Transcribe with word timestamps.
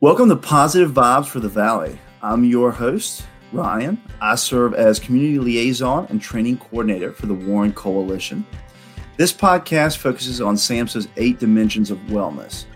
Welcome 0.00 0.28
to 0.28 0.36
Positive 0.36 0.90
Vibes 0.90 1.26
for 1.26 1.40
the 1.40 1.48
Valley. 1.48 1.98
I'm 2.20 2.44
your 2.44 2.70
host, 2.70 3.24
Ryan. 3.50 3.98
I 4.20 4.34
serve 4.34 4.74
as 4.74 5.00
community 5.00 5.38
liaison 5.38 6.06
and 6.10 6.20
training 6.20 6.58
coordinator 6.58 7.12
for 7.12 7.24
the 7.24 7.32
Warren 7.32 7.72
Coalition. 7.72 8.44
This 9.16 9.32
podcast 9.32 9.96
focuses 9.96 10.42
on 10.42 10.56
SAMHSA's 10.56 11.08
eight 11.16 11.38
dimensions 11.38 11.90
of 11.90 11.96
wellness. 12.08 12.66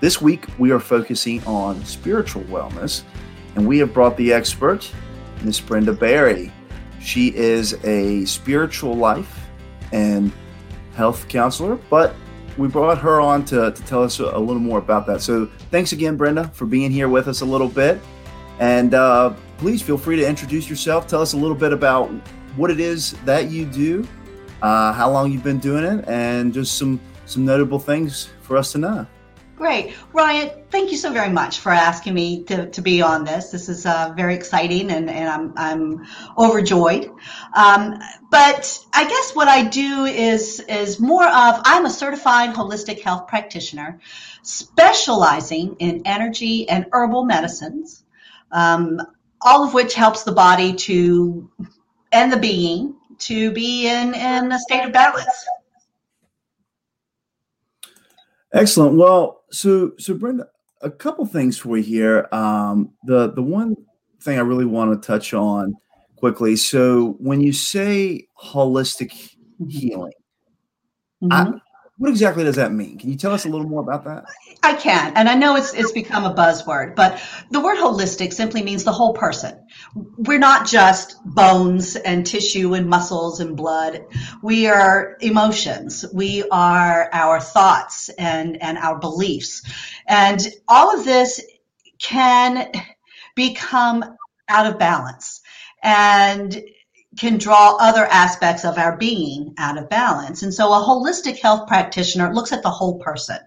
This 0.00 0.20
week, 0.20 0.46
we 0.58 0.72
are 0.72 0.80
focusing 0.80 1.44
on 1.44 1.84
spiritual 1.84 2.42
wellness, 2.46 3.04
and 3.54 3.64
we 3.64 3.78
have 3.78 3.94
brought 3.94 4.16
the 4.16 4.32
expert, 4.32 4.92
Miss 5.42 5.60
Brenda 5.60 5.92
Berry. 5.92 6.52
She 7.00 7.32
is 7.36 7.74
a 7.84 8.24
spiritual 8.24 8.94
life 8.94 9.46
and 9.92 10.32
health 10.96 11.28
counselor, 11.28 11.76
but 11.88 12.16
we 12.58 12.66
brought 12.68 12.98
her 12.98 13.20
on 13.20 13.44
to, 13.46 13.70
to 13.70 13.82
tell 13.84 14.02
us 14.02 14.18
a, 14.18 14.38
little 14.38 14.60
more 14.60 14.78
about 14.78 15.06
that. 15.06 15.22
So, 15.22 15.46
thanks 15.70 15.92
again, 15.92 16.16
Brenda, 16.16 16.48
for 16.48 16.66
being 16.66 16.90
here 16.90 17.08
with 17.08 17.28
us 17.28 17.40
a 17.40 17.44
little 17.44 17.68
bit. 17.68 18.00
And 18.58 18.94
uh, 18.94 19.34
please 19.56 19.80
feel 19.80 19.96
free 19.96 20.16
to 20.16 20.28
introduce 20.28 20.68
yourself. 20.68 21.06
Tell 21.06 21.22
us 21.22 21.32
a 21.32 21.36
little 21.36 21.56
bit 21.56 21.72
about 21.72 22.10
what 22.56 22.70
it 22.72 22.80
is 22.80 23.12
that 23.24 23.50
you 23.50 23.64
do, 23.64 24.06
uh, 24.60 24.92
how 24.92 25.08
long 25.08 25.30
you've 25.30 25.44
been 25.44 25.60
doing 25.60 25.84
it, 25.84 26.04
and 26.08 26.52
just 26.52 26.76
some 26.76 27.00
some 27.26 27.44
notable 27.44 27.78
things 27.78 28.30
for 28.40 28.56
us 28.56 28.72
to 28.72 28.78
know. 28.78 29.06
Great. 29.58 29.96
Ryan, 30.12 30.50
thank 30.70 30.92
you 30.92 30.96
so 30.96 31.12
very 31.12 31.30
much 31.30 31.58
for 31.58 31.72
asking 31.72 32.14
me 32.14 32.44
to, 32.44 32.70
to 32.70 32.80
be 32.80 33.02
on 33.02 33.24
this. 33.24 33.50
This 33.50 33.68
is 33.68 33.86
uh, 33.86 34.12
very 34.16 34.36
exciting 34.36 34.92
and, 34.92 35.10
and 35.10 35.28
I'm, 35.28 35.52
I'm 35.56 36.06
overjoyed. 36.38 37.10
Um, 37.56 37.98
but 38.30 38.78
I 38.94 39.08
guess 39.08 39.34
what 39.34 39.48
I 39.48 39.64
do 39.64 40.04
is, 40.04 40.60
is 40.60 41.00
more 41.00 41.26
of, 41.26 41.60
I'm 41.64 41.86
a 41.86 41.90
certified 41.90 42.54
holistic 42.54 43.00
health 43.00 43.26
practitioner 43.26 43.98
specializing 44.42 45.74
in 45.80 46.02
energy 46.04 46.68
and 46.68 46.86
herbal 46.92 47.24
medicines, 47.24 48.04
um, 48.52 49.00
all 49.40 49.64
of 49.64 49.74
which 49.74 49.94
helps 49.94 50.22
the 50.22 50.30
body 50.30 50.72
to, 50.74 51.50
and 52.12 52.32
the 52.32 52.36
being 52.36 52.94
to 53.18 53.50
be 53.50 53.88
in, 53.88 54.14
in 54.14 54.52
a 54.52 54.58
state 54.60 54.84
of 54.84 54.92
balance. 54.92 55.46
Excellent. 58.52 58.96
Well, 58.96 59.37
so 59.50 59.92
so 59.98 60.14
Brenda, 60.14 60.46
a 60.82 60.90
couple 60.90 61.26
things 61.26 61.58
for 61.58 61.76
you 61.76 61.82
here. 61.82 62.28
Um, 62.32 62.92
the 63.04 63.32
the 63.32 63.42
one 63.42 63.76
thing 64.22 64.38
I 64.38 64.42
really 64.42 64.64
want 64.64 65.00
to 65.00 65.06
touch 65.06 65.34
on 65.34 65.74
quickly. 66.16 66.56
So 66.56 67.16
when 67.18 67.40
you 67.40 67.52
say 67.52 68.26
holistic 68.42 69.12
mm-hmm. 69.60 69.68
healing, 69.68 70.12
mm-hmm. 71.22 71.32
I, 71.32 71.60
what 71.98 72.10
exactly 72.10 72.44
does 72.44 72.56
that 72.56 72.72
mean? 72.72 72.96
Can 72.96 73.10
you 73.10 73.16
tell 73.16 73.32
us 73.32 73.44
a 73.44 73.48
little 73.48 73.66
more 73.66 73.80
about 73.80 74.04
that? 74.04 74.24
I 74.62 74.74
can, 74.74 75.12
and 75.16 75.28
I 75.28 75.34
know 75.34 75.56
it's 75.56 75.74
it's 75.74 75.90
become 75.90 76.24
a 76.24 76.32
buzzword, 76.32 76.94
but 76.94 77.20
the 77.50 77.60
word 77.60 77.76
holistic 77.76 78.32
simply 78.32 78.62
means 78.62 78.84
the 78.84 78.92
whole 78.92 79.14
person. 79.14 79.66
We're 79.94 80.38
not 80.38 80.66
just 80.66 81.16
bones 81.24 81.96
and 81.96 82.24
tissue 82.24 82.74
and 82.74 82.88
muscles 82.88 83.40
and 83.40 83.56
blood. 83.56 84.06
We 84.42 84.68
are 84.68 85.16
emotions. 85.20 86.04
We 86.12 86.44
are 86.50 87.10
our 87.12 87.40
thoughts 87.40 88.10
and 88.10 88.62
and 88.62 88.78
our 88.78 88.98
beliefs, 88.98 89.62
and 90.06 90.40
all 90.68 90.96
of 90.96 91.04
this 91.04 91.40
can 91.98 92.70
become 93.34 94.04
out 94.48 94.66
of 94.66 94.78
balance 94.78 95.40
and 95.82 96.62
can 97.18 97.36
draw 97.36 97.76
other 97.80 98.06
aspects 98.06 98.64
of 98.64 98.78
our 98.78 98.96
being 98.96 99.52
out 99.58 99.76
of 99.76 99.88
balance. 99.88 100.42
And 100.44 100.54
so 100.54 100.72
a 100.72 100.84
holistic 100.84 101.40
health 101.40 101.66
practitioner 101.66 102.32
looks 102.32 102.52
at 102.52 102.62
the 102.62 102.70
whole 102.70 102.98
person, 103.00 103.38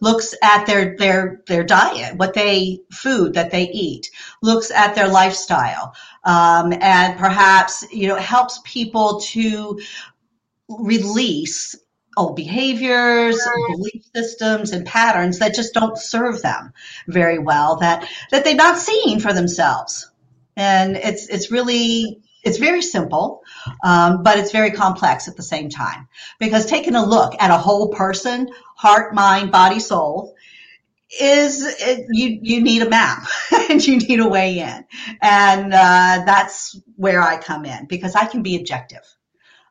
looks 0.00 0.34
at 0.42 0.66
their, 0.66 0.96
their, 0.96 1.42
their 1.46 1.62
diet, 1.62 2.16
what 2.16 2.34
they, 2.34 2.80
food 2.90 3.34
that 3.34 3.52
they 3.52 3.68
eat, 3.70 4.10
looks 4.42 4.72
at 4.72 4.96
their 4.96 5.08
lifestyle, 5.08 5.94
um, 6.24 6.72
and 6.80 7.16
perhaps, 7.16 7.84
you 7.92 8.08
know, 8.08 8.16
helps 8.16 8.60
people 8.64 9.20
to 9.20 9.80
release 10.68 11.76
old 12.16 12.34
behaviors, 12.34 13.38
belief 13.68 14.02
systems, 14.14 14.72
and 14.72 14.84
patterns 14.84 15.38
that 15.38 15.54
just 15.54 15.74
don't 15.74 15.96
serve 15.96 16.42
them 16.42 16.72
very 17.06 17.38
well, 17.38 17.76
that, 17.76 18.08
that 18.32 18.44
they're 18.44 18.54
not 18.54 18.78
seeing 18.78 19.20
for 19.20 19.32
themselves. 19.32 20.10
And 20.56 20.96
it's, 20.96 21.28
it's 21.28 21.50
really 21.50 22.21
it's 22.42 22.58
very 22.58 22.82
simple, 22.82 23.42
um, 23.84 24.22
but 24.22 24.38
it's 24.38 24.52
very 24.52 24.70
complex 24.70 25.28
at 25.28 25.36
the 25.36 25.42
same 25.42 25.68
time. 25.68 26.08
Because 26.38 26.66
taking 26.66 26.96
a 26.96 27.04
look 27.04 27.34
at 27.40 27.50
a 27.50 27.58
whole 27.58 27.88
person, 27.88 28.50
heart, 28.76 29.14
mind, 29.14 29.52
body, 29.52 29.78
soul, 29.78 30.34
is 31.20 31.62
it, 31.62 32.06
you 32.10 32.38
you 32.42 32.62
need 32.62 32.82
a 32.82 32.88
map 32.88 33.26
and 33.70 33.86
you 33.86 33.98
need 33.98 34.20
a 34.20 34.28
way 34.28 34.58
in, 34.58 34.84
and 35.20 35.72
uh, 35.72 36.22
that's 36.24 36.78
where 36.96 37.22
I 37.22 37.36
come 37.36 37.64
in 37.64 37.86
because 37.86 38.16
I 38.16 38.24
can 38.24 38.42
be 38.42 38.56
objective, 38.56 39.04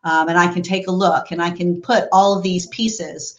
um, 0.03 0.29
and 0.29 0.37
I 0.37 0.53
can 0.53 0.61
take 0.61 0.87
a 0.87 0.91
look 0.91 1.31
and 1.31 1.41
I 1.41 1.49
can 1.49 1.81
put 1.81 2.07
all 2.11 2.37
of 2.37 2.43
these 2.43 2.67
pieces 2.67 3.37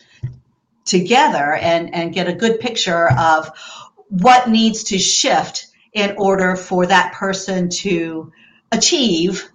together 0.84 1.54
and 1.54 1.94
and 1.94 2.12
get 2.12 2.28
a 2.28 2.34
good 2.34 2.58
picture 2.58 3.08
of 3.12 3.50
what 4.08 4.48
needs 4.48 4.84
to 4.84 4.98
shift 4.98 5.68
in 5.92 6.16
order 6.16 6.56
for 6.56 6.86
that 6.86 7.12
person 7.12 7.68
to 7.68 8.32
achieve 8.72 9.50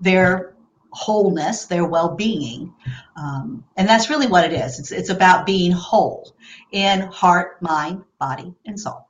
their 0.00 0.54
wholeness, 0.90 1.66
their 1.66 1.86
well-being, 1.86 2.72
um, 3.16 3.64
and 3.76 3.88
that's 3.88 4.10
really 4.10 4.26
what 4.26 4.44
it 4.44 4.52
is. 4.52 4.78
It's 4.78 4.92
it's 4.92 5.10
about 5.10 5.46
being 5.46 5.72
whole 5.72 6.34
in 6.72 7.00
heart, 7.00 7.60
mind, 7.62 8.02
body, 8.18 8.54
and 8.66 8.78
soul. 8.78 9.08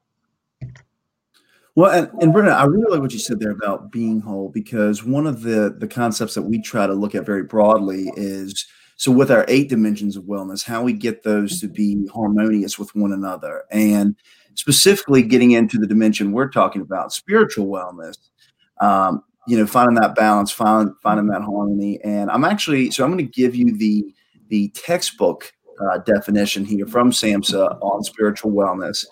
Well, 1.75 1.91
and, 1.91 2.23
and 2.23 2.33
Brenda, 2.33 2.53
I 2.53 2.65
really 2.65 2.91
like 2.91 3.01
what 3.01 3.13
you 3.13 3.19
said 3.19 3.41
there 3.41 3.51
about 3.51 3.91
being 3.91 4.21
whole 4.21 4.51
because 4.51 5.03
one 5.03 5.27
of 5.27 5.43
the 5.43 5.75
the 5.77 5.89
concepts 5.89 6.35
that 6.35 6.43
we 6.43 6.61
try 6.61 6.87
to 6.87 6.93
look 6.93 7.15
at 7.15 7.25
very 7.25 7.45
broadly 7.45 8.11
is 8.15 8.67
so 8.97 9.11
with 9.11 9.31
our 9.31 9.45
eight 9.49 9.69
dimensions 9.69 10.17
of 10.17 10.25
wellness, 10.25 10.65
how 10.65 10.83
we 10.83 10.93
get 10.93 11.23
those 11.23 11.61
to 11.61 11.69
be 11.69 12.07
harmonious 12.15 12.79
with 12.79 12.95
one 12.95 13.13
another, 13.13 13.65
and 13.71 14.15
specifically 14.55 15.23
getting 15.23 15.53
into 15.53 15.79
the 15.79 15.87
dimension 15.87 16.33
we're 16.33 16.51
talking 16.51 16.83
about, 16.83 17.13
spiritual 17.13 17.67
wellness. 17.67 18.17
Um, 18.81 19.23
you 19.47 19.57
know 19.57 19.67
finding 19.67 19.97
that 19.97 20.15
balance 20.15 20.51
finding 20.51 20.95
finding 21.03 21.27
that 21.27 21.43
harmony. 21.43 22.01
And 22.05 22.31
i'm 22.31 22.45
actually 22.45 22.91
so 22.91 23.05
i'm 23.05 23.13
going 23.13 23.25
to 23.25 23.33
give 23.33 23.55
you 23.55 23.77
the 23.77 24.05
the 24.49 24.69
textbook 24.71 25.53
uh, 25.81 25.99
definition 25.99 26.65
here 26.65 26.87
from 26.87 27.11
samhsa 27.11 27.79
on 27.81 28.03
spiritual 28.05 28.53
wellness. 28.53 29.07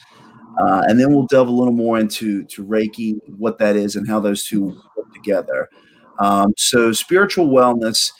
Uh, 0.60 0.82
and 0.86 0.98
then 1.00 1.14
we'll 1.14 1.26
delve 1.26 1.48
a 1.48 1.52
little 1.52 1.72
more 1.72 1.98
into 1.98 2.44
to 2.44 2.64
reiki 2.64 3.16
what 3.38 3.58
that 3.58 3.76
is 3.76 3.96
and 3.96 4.06
how 4.06 4.18
those 4.20 4.44
two 4.44 4.64
work 4.96 5.12
together. 5.14 5.68
Um, 6.18 6.52
so 6.56 6.92
spiritual 6.92 7.48
wellness 7.48 8.12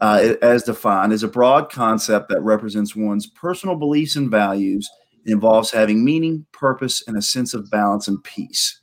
uh, 0.00 0.34
as 0.42 0.62
defined 0.62 1.12
is 1.12 1.22
a 1.22 1.28
broad 1.28 1.70
concept 1.70 2.28
that 2.28 2.40
represents 2.42 2.94
one's 2.94 3.26
personal 3.26 3.74
beliefs 3.74 4.16
and 4.16 4.30
values 4.30 4.88
it 5.24 5.32
involves 5.32 5.70
having 5.70 6.04
meaning 6.04 6.46
purpose 6.52 7.02
and 7.06 7.16
a 7.16 7.22
sense 7.22 7.54
of 7.54 7.70
balance 7.70 8.08
and 8.08 8.22
peace. 8.24 8.80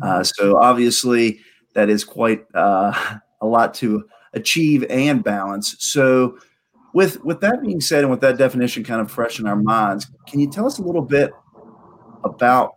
Uh, 0.00 0.22
so 0.22 0.56
obviously 0.58 1.40
that 1.74 1.88
is 1.88 2.04
quite 2.04 2.44
uh, 2.54 3.18
a 3.40 3.46
lot 3.46 3.74
to 3.74 4.04
achieve 4.34 4.84
and 4.88 5.22
balance. 5.22 5.76
So, 5.78 6.38
with 6.94 7.22
with 7.24 7.40
that 7.40 7.62
being 7.62 7.80
said, 7.80 8.02
and 8.02 8.10
with 8.10 8.20
that 8.20 8.38
definition 8.38 8.84
kind 8.84 9.00
of 9.00 9.10
fresh 9.10 9.40
in 9.40 9.46
our 9.46 9.56
minds, 9.56 10.10
can 10.26 10.40
you 10.40 10.50
tell 10.50 10.66
us 10.66 10.78
a 10.78 10.82
little 10.82 11.02
bit 11.02 11.32
about 12.24 12.76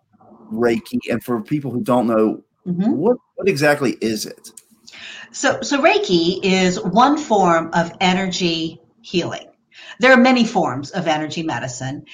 Reiki? 0.52 1.00
And 1.10 1.24
for 1.24 1.42
people 1.42 1.72
who 1.72 1.82
don't 1.82 2.08
know, 2.08 2.44
mm-hmm. 2.66 2.92
what 2.92 3.18
what 3.36 3.48
exactly 3.48 3.98
is 4.02 4.26
it? 4.26 4.52
So, 5.32 5.62
so 5.62 5.82
Reiki 5.82 6.40
is 6.44 6.82
one 6.82 7.18
form 7.18 7.70
of 7.74 7.92
energy 8.00 8.80
healing. 9.02 9.48
There 10.00 10.14
are 10.14 10.18
many 10.18 10.46
forms 10.46 10.92
of 10.92 11.08
energy 11.08 11.44
medicine. 11.44 12.06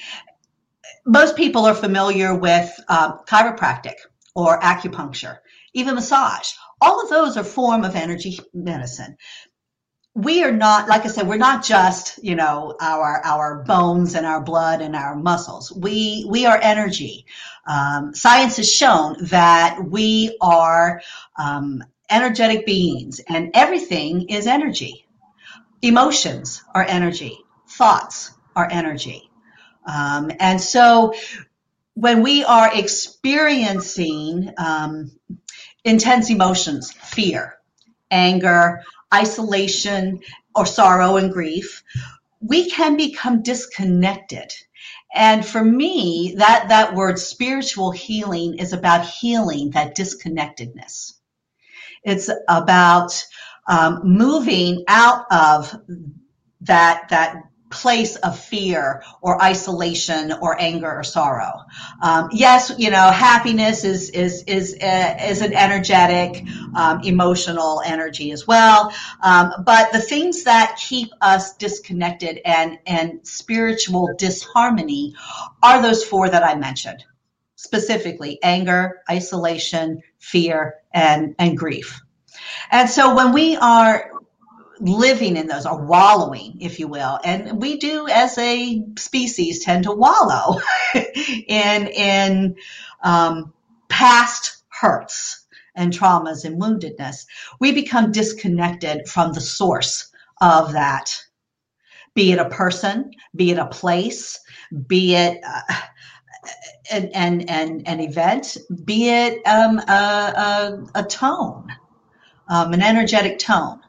Most 1.06 1.36
people 1.36 1.64
are 1.64 1.74
familiar 1.74 2.34
with 2.34 2.70
uh, 2.88 3.18
chiropractic 3.28 3.94
or 4.34 4.58
acupuncture, 4.60 5.38
even 5.74 5.94
massage 5.94 6.52
all 6.82 7.00
of 7.00 7.08
those 7.08 7.36
are 7.36 7.44
form 7.44 7.84
of 7.84 7.94
energy 7.94 8.40
medicine. 8.52 9.16
We 10.14 10.44
are 10.44 10.52
not 10.52 10.88
like 10.88 11.06
i 11.06 11.08
said 11.08 11.26
we're 11.26 11.38
not 11.38 11.64
just 11.64 12.22
you 12.22 12.34
know 12.34 12.76
our 12.82 13.24
our 13.24 13.64
bones 13.64 14.14
and 14.14 14.26
our 14.26 14.42
blood 14.42 14.82
and 14.82 14.94
our 14.94 15.16
muscles. 15.16 15.72
We 15.72 16.26
we 16.28 16.44
are 16.44 16.58
energy. 16.60 17.24
Um, 17.66 18.14
science 18.14 18.56
has 18.58 18.70
shown 18.70 19.16
that 19.26 19.78
we 19.88 20.36
are 20.42 21.00
um, 21.38 21.82
energetic 22.10 22.66
beings 22.66 23.20
and 23.28 23.50
everything 23.54 24.28
is 24.28 24.46
energy. 24.46 25.06
Emotions 25.80 26.62
are 26.74 26.84
energy. 26.86 27.38
Thoughts 27.68 28.32
are 28.54 28.68
energy. 28.70 29.30
Um, 29.86 30.30
and 30.38 30.60
so 30.60 31.14
when 31.94 32.22
we 32.22 32.44
are 32.44 32.70
experiencing 32.74 34.52
um, 34.58 35.10
intense 35.84 36.30
emotions, 36.30 36.92
fear, 36.92 37.56
anger, 38.10 38.82
isolation, 39.14 40.20
or 40.54 40.66
sorrow 40.66 41.16
and 41.16 41.32
grief, 41.32 41.84
we 42.40 42.70
can 42.70 42.96
become 42.96 43.42
disconnected 43.42 44.52
And 45.14 45.44
for 45.46 45.64
me, 45.64 46.36
that, 46.38 46.68
that 46.68 46.94
word 46.94 47.18
spiritual 47.18 47.92
healing 47.92 48.58
is 48.58 48.72
about 48.74 49.06
healing 49.06 49.70
that 49.72 49.96
disconnectedness. 49.96 51.14
It's 52.04 52.30
about 52.48 53.26
um, 53.68 54.00
moving 54.04 54.84
out 54.88 55.26
of 55.30 55.74
that, 56.62 57.08
that 57.10 57.36
place 57.72 58.16
of 58.16 58.38
fear 58.38 59.02
or 59.20 59.42
isolation 59.42 60.32
or 60.40 60.60
anger 60.60 60.92
or 60.92 61.02
sorrow. 61.02 61.64
Um, 62.02 62.28
yes, 62.32 62.72
you 62.78 62.90
know, 62.90 63.10
happiness 63.10 63.84
is 63.84 64.10
is 64.10 64.44
is 64.44 64.76
uh, 64.80 65.16
is 65.28 65.40
an 65.40 65.54
energetic, 65.54 66.44
um, 66.74 67.00
emotional 67.02 67.82
energy 67.84 68.32
as 68.32 68.46
well. 68.46 68.94
Um, 69.22 69.52
but 69.64 69.92
the 69.92 70.00
things 70.00 70.44
that 70.44 70.78
keep 70.80 71.10
us 71.20 71.56
disconnected 71.56 72.40
and 72.44 72.78
and 72.86 73.26
spiritual 73.26 74.10
disharmony 74.16 75.14
are 75.62 75.82
those 75.82 76.04
four 76.04 76.28
that 76.28 76.44
I 76.44 76.54
mentioned 76.54 77.04
specifically: 77.56 78.38
anger, 78.42 79.00
isolation, 79.10 80.02
fear, 80.18 80.76
and 80.92 81.34
and 81.38 81.56
grief. 81.56 82.00
And 82.70 82.88
so 82.88 83.14
when 83.14 83.32
we 83.32 83.56
are 83.56 84.11
living 84.80 85.36
in 85.36 85.46
those 85.46 85.66
or 85.66 85.84
wallowing, 85.84 86.58
if 86.60 86.80
you 86.80 86.88
will. 86.88 87.18
And 87.24 87.60
we 87.60 87.76
do 87.76 88.08
as 88.08 88.36
a 88.38 88.84
species 88.96 89.64
tend 89.64 89.84
to 89.84 89.92
wallow 89.92 90.60
in, 90.94 91.86
in, 91.86 92.56
um, 93.02 93.52
past 93.88 94.62
hurts 94.68 95.44
and 95.74 95.92
traumas 95.92 96.44
and 96.44 96.60
woundedness. 96.60 97.26
We 97.60 97.72
become 97.72 98.12
disconnected 98.12 99.08
from 99.08 99.32
the 99.32 99.40
source 99.40 100.10
of 100.40 100.72
that, 100.72 101.22
be 102.14 102.32
it 102.32 102.38
a 102.38 102.48
person, 102.48 103.12
be 103.34 103.52
it 103.52 103.58
a 103.58 103.66
place, 103.66 104.40
be 104.86 105.14
it, 105.14 105.42
uh, 105.46 105.74
an, 106.90 107.08
an, 107.14 107.40
an, 107.42 107.82
an 107.86 108.00
event, 108.00 108.56
be 108.84 109.08
it 109.08 109.46
um, 109.46 109.78
a, 109.78 110.82
a, 110.94 111.00
a 111.00 111.04
tone, 111.04 111.68
um, 112.48 112.72
an 112.72 112.82
energetic 112.82 113.38
tone. 113.38 113.80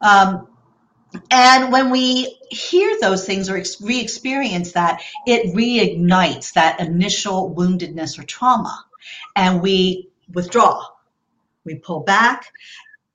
Um, 0.00 0.48
and 1.30 1.72
when 1.72 1.90
we 1.90 2.38
hear 2.50 2.98
those 3.00 3.24
things 3.24 3.48
or 3.48 3.62
re 3.80 4.00
experience 4.00 4.72
that, 4.72 5.02
it 5.26 5.54
reignites 5.54 6.52
that 6.54 6.80
initial 6.80 7.54
woundedness 7.54 8.18
or 8.18 8.24
trauma. 8.24 8.84
And 9.34 9.62
we 9.62 10.10
withdraw, 10.32 10.84
we 11.64 11.76
pull 11.76 12.00
back, 12.00 12.46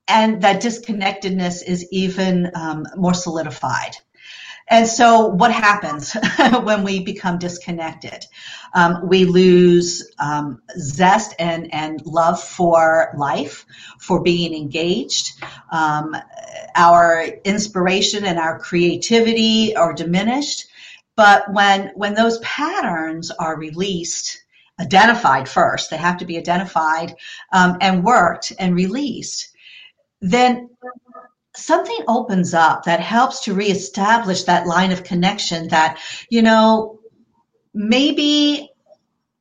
and 0.07 0.41
that 0.41 0.61
disconnectedness 0.61 1.63
is 1.63 1.87
even 1.91 2.51
um, 2.55 2.85
more 2.95 3.13
solidified. 3.13 3.91
And 4.71 4.87
so, 4.87 5.27
what 5.27 5.51
happens 5.51 6.13
when 6.63 6.83
we 6.83 7.03
become 7.03 7.37
disconnected? 7.37 8.25
Um, 8.73 9.05
we 9.05 9.25
lose 9.25 10.11
um, 10.17 10.61
zest 10.79 11.35
and, 11.39 11.71
and 11.73 12.01
love 12.05 12.41
for 12.41 13.13
life, 13.17 13.65
for 13.99 14.23
being 14.23 14.53
engaged. 14.55 15.43
Um, 15.73 16.15
our 16.75 17.25
inspiration 17.43 18.23
and 18.23 18.39
our 18.39 18.59
creativity 18.59 19.75
are 19.75 19.91
diminished. 19.93 20.67
But 21.17 21.51
when 21.53 21.91
when 21.95 22.13
those 22.13 22.39
patterns 22.39 23.29
are 23.29 23.57
released, 23.57 24.41
identified 24.79 25.49
first, 25.49 25.89
they 25.89 25.97
have 25.97 26.17
to 26.19 26.25
be 26.25 26.37
identified 26.37 27.13
um, 27.51 27.77
and 27.81 28.05
worked 28.05 28.53
and 28.57 28.73
released. 28.73 29.49
Then 30.21 30.69
something 31.55 31.97
opens 32.07 32.53
up 32.53 32.83
that 32.83 32.99
helps 32.99 33.43
to 33.43 33.53
reestablish 33.53 34.43
that 34.43 34.67
line 34.67 34.91
of 34.91 35.03
connection 35.03 35.67
that, 35.69 35.99
you 36.29 36.41
know, 36.41 36.99
maybe 37.73 38.69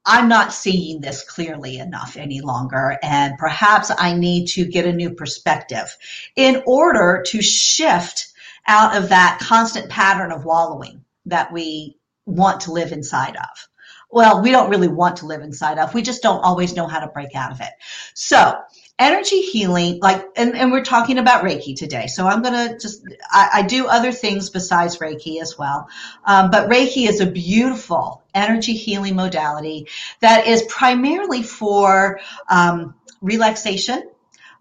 I'm 0.07 0.29
not 0.29 0.53
seeing 0.53 1.01
this 1.01 1.23
clearly 1.23 1.79
enough 1.79 2.17
any 2.17 2.41
longer, 2.41 2.99
and 3.03 3.37
perhaps 3.39 3.93
I 3.97 4.15
need 4.15 4.47
to 4.49 4.65
get 4.65 4.87
a 4.87 4.93
new 4.93 5.11
perspective 5.11 5.97
in 6.37 6.63
order 6.67 7.23
to 7.29 7.43
shift 7.43 8.33
out 8.67 8.97
of 8.97 9.11
that 9.11 9.39
constant 9.43 9.91
pattern 9.91 10.33
of 10.33 10.45
wallowing 10.45 11.05
that 11.27 11.53
we 11.53 11.99
want 12.27 12.61
to 12.63 12.73
live 12.73 12.93
inside 12.93 13.37
of. 13.37 13.69
Well, 14.11 14.43
we 14.43 14.51
don't 14.51 14.71
really 14.71 14.89
want 14.89 15.17
to 15.19 15.27
live 15.27 15.43
inside 15.43 15.79
of. 15.79 15.95
We 15.95 16.03
just 16.03 16.23
don't 16.23 16.45
always 16.45 16.75
know 16.75 16.89
how 16.89 17.01
to 17.01 17.09
break 17.09 17.35
out 17.37 17.53
of 17.53 17.61
it. 17.61 17.71
So 18.15 18.59
energy 19.01 19.41
healing 19.41 19.99
like 20.01 20.25
and, 20.37 20.55
and 20.55 20.71
we're 20.71 20.85
talking 20.85 21.19
about 21.19 21.43
reiki 21.43 21.75
today. 21.75 22.07
So 22.07 22.27
i'm 22.27 22.43
going 22.43 22.55
to 22.55 22.79
just 22.79 23.03
I, 23.31 23.49
I, 23.55 23.63
do 23.63 23.89
other 23.89 24.13
things 24.13 24.51
besides 24.51 24.99
reiki 24.99 25.41
as 25.41 25.59
well. 25.59 25.89
Um, 26.25 26.51
but 26.51 26.69
reiki 26.69 27.09
is 27.09 27.21
a 27.21 27.27
beautiful 27.27 28.23
energy 28.35 28.75
healing 28.75 29.17
modality 29.17 29.89
that 30.21 30.47
is 30.47 30.63
primarily 30.65 31.43
for 31.43 32.21
um, 32.49 32.95
relaxation 33.23 34.11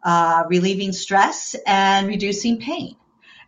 uh, 0.03 0.45
relieving 0.47 0.93
stress 0.93 1.55
and 1.67 2.07
reducing 2.07 2.59
pain. 2.59 2.95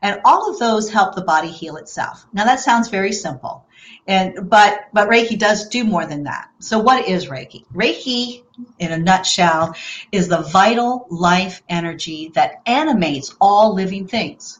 And 0.02 0.20
all 0.26 0.52
of 0.52 0.60
those 0.60 0.90
help 0.90 1.16
the 1.16 1.22
body 1.22 1.50
heal 1.50 1.78
itself. 1.78 2.26
Now 2.34 2.44
that 2.46 2.60
sounds 2.60 2.90
very 2.90 3.14
simple 3.14 3.66
and 4.08 4.50
but 4.50 4.88
but 4.94 5.10
Reiki 5.10 5.38
does 5.38 5.68
do 5.70 5.84
more 5.84 6.06
than 6.06 6.24
that. 6.24 6.50
So 6.60 6.80
what 6.80 7.08
is 7.08 7.28
Reiki? 7.28 7.66
Reiki 7.74 8.44
in 8.80 8.92
a 8.92 8.98
nutshell 8.98 9.76
is 10.12 10.28
the 10.28 10.42
vital 10.42 11.08
life 11.10 11.62
energy 11.70 12.32
that 12.36 12.62
animates 12.66 13.36
all 13.40 13.74
living 13.74 14.08
things. 14.08 14.60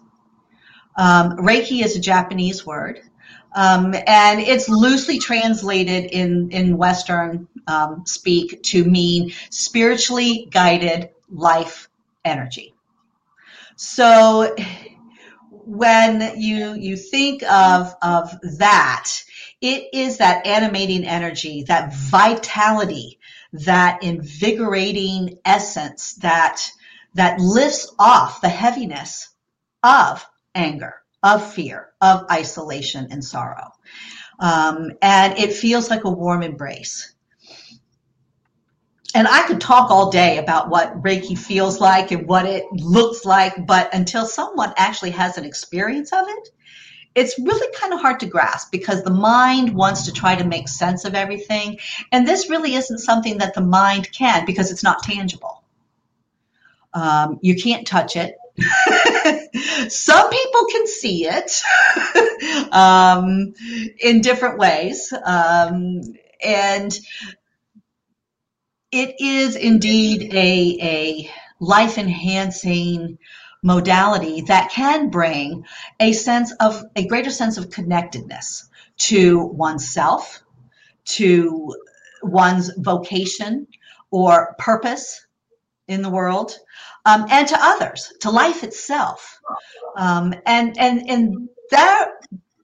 Um, 0.96 1.38
Reiki 1.38 1.84
is 1.84 1.96
a 1.96 2.00
Japanese 2.00 2.66
word. 2.66 3.02
Um, 3.54 3.94
and 4.08 4.40
it's 4.40 4.70
loosely 4.70 5.20
translated 5.20 6.06
in, 6.06 6.52
in 6.52 6.78
Western 6.78 7.50
um, 7.68 8.04
speak 8.06 8.64
to 8.64 8.86
mean 8.86 9.34
spiritually 9.50 10.48
guided 10.52 11.10
life 11.30 11.90
energy. 12.24 12.74
So 13.76 14.56
when 15.66 16.40
you 16.40 16.74
you 16.74 16.98
think 16.98 17.44
of 17.44 17.94
of 18.02 18.32
that, 18.58 19.10
it 19.62 19.90
is 19.94 20.18
that 20.18 20.46
animating 20.46 21.06
energy, 21.06 21.64
that 21.68 21.94
vitality, 21.94 23.20
that 23.54 24.04
invigorating 24.04 25.38
essence 25.46 26.14
that 26.16 26.70
that 27.14 27.40
lifts 27.40 27.94
off 28.00 28.42
the 28.42 28.50
heaviness 28.50 29.30
of 29.84 30.26
anger, 30.56 30.96
of 31.24 31.54
fear, 31.54 31.90
of 32.02 32.26
isolation 32.32 33.08
and 33.12 33.24
sorrow. 33.24 33.72
Um, 34.40 34.92
and 35.02 35.38
it 35.38 35.54
feels 35.54 35.90
like 35.90 36.04
a 36.04 36.10
warm 36.10 36.42
embrace. 36.44 37.11
And 39.14 39.28
I 39.28 39.46
could 39.48 39.60
talk 39.60 39.92
all 39.92 40.10
day 40.10 40.38
about 40.38 40.70
what 40.70 41.02
Reiki 41.02 41.38
feels 41.38 41.80
like 41.80 42.12
and 42.12 42.28
what 42.28 42.46
it 42.46 42.66
looks 42.72 43.26
like, 43.26 43.66
but 43.66 43.94
until 43.94 44.26
someone 44.26 44.74
actually 44.78 45.12
has 45.12 45.38
an 45.38 45.46
experience 45.46 46.14
of 46.14 46.26
it, 46.28 46.50
it's 47.14 47.38
really 47.38 47.68
kind 47.76 47.94
of 47.94 48.00
hard 48.00 48.22
to 48.22 48.26
grasp 48.26 48.72
because 48.72 49.04
the 49.04 49.12
mind 49.12 49.74
wants 49.74 50.06
to 50.06 50.14
try 50.14 50.36
to 50.36 50.46
make 50.46 50.70
sense 50.70 51.04
of 51.04 51.14
everything. 51.14 51.78
And 52.12 52.26
this 52.26 52.50
really 52.50 52.76
isn't 52.76 53.00
something 53.00 53.40
that 53.40 53.54
the 53.54 53.62
mind 53.62 54.12
can 54.14 54.46
because 54.46 54.72
it's 54.72 54.84
not 54.84 55.04
tangible. 55.04 55.62
Um, 56.94 57.40
you 57.42 57.56
can't 57.56 57.86
touch 57.86 58.16
it. 58.16 58.36
Some 59.92 60.30
people 60.30 60.66
can 60.72 60.88
see 60.88 61.28
it 61.28 62.70
um, 62.72 63.54
in 64.00 64.22
different 64.22 64.58
ways. 64.58 65.14
Um, 65.26 66.02
and 66.44 66.98
it 68.92 69.16
is 69.20 69.56
indeed 69.56 70.34
a, 70.34 70.78
a 70.82 71.32
life 71.60 71.98
enhancing 71.98 73.18
modality 73.64 74.42
that 74.42 74.72
can 74.72 75.10
bring 75.10 75.66
a 76.00 76.12
sense 76.12 76.52
of 76.60 76.84
a 76.96 77.08
greater 77.08 77.30
sense 77.30 77.58
of 77.58 77.70
connectedness 77.70 78.70
to 78.98 79.40
oneself, 79.46 80.44
to 81.06 81.74
one's 82.24 82.72
vocation 82.78 83.68
or 84.10 84.56
purpose 84.60 85.26
in 85.88 86.02
the 86.02 86.10
world, 86.10 86.58
um, 87.06 87.26
and 87.30 87.48
to 87.48 87.58
others, 87.60 88.12
to 88.22 88.30
life 88.30 88.64
itself. 88.64 89.40
Um, 89.98 90.34
and 90.46 90.78
and 90.78 91.10
in 91.10 91.50
that 91.72 92.12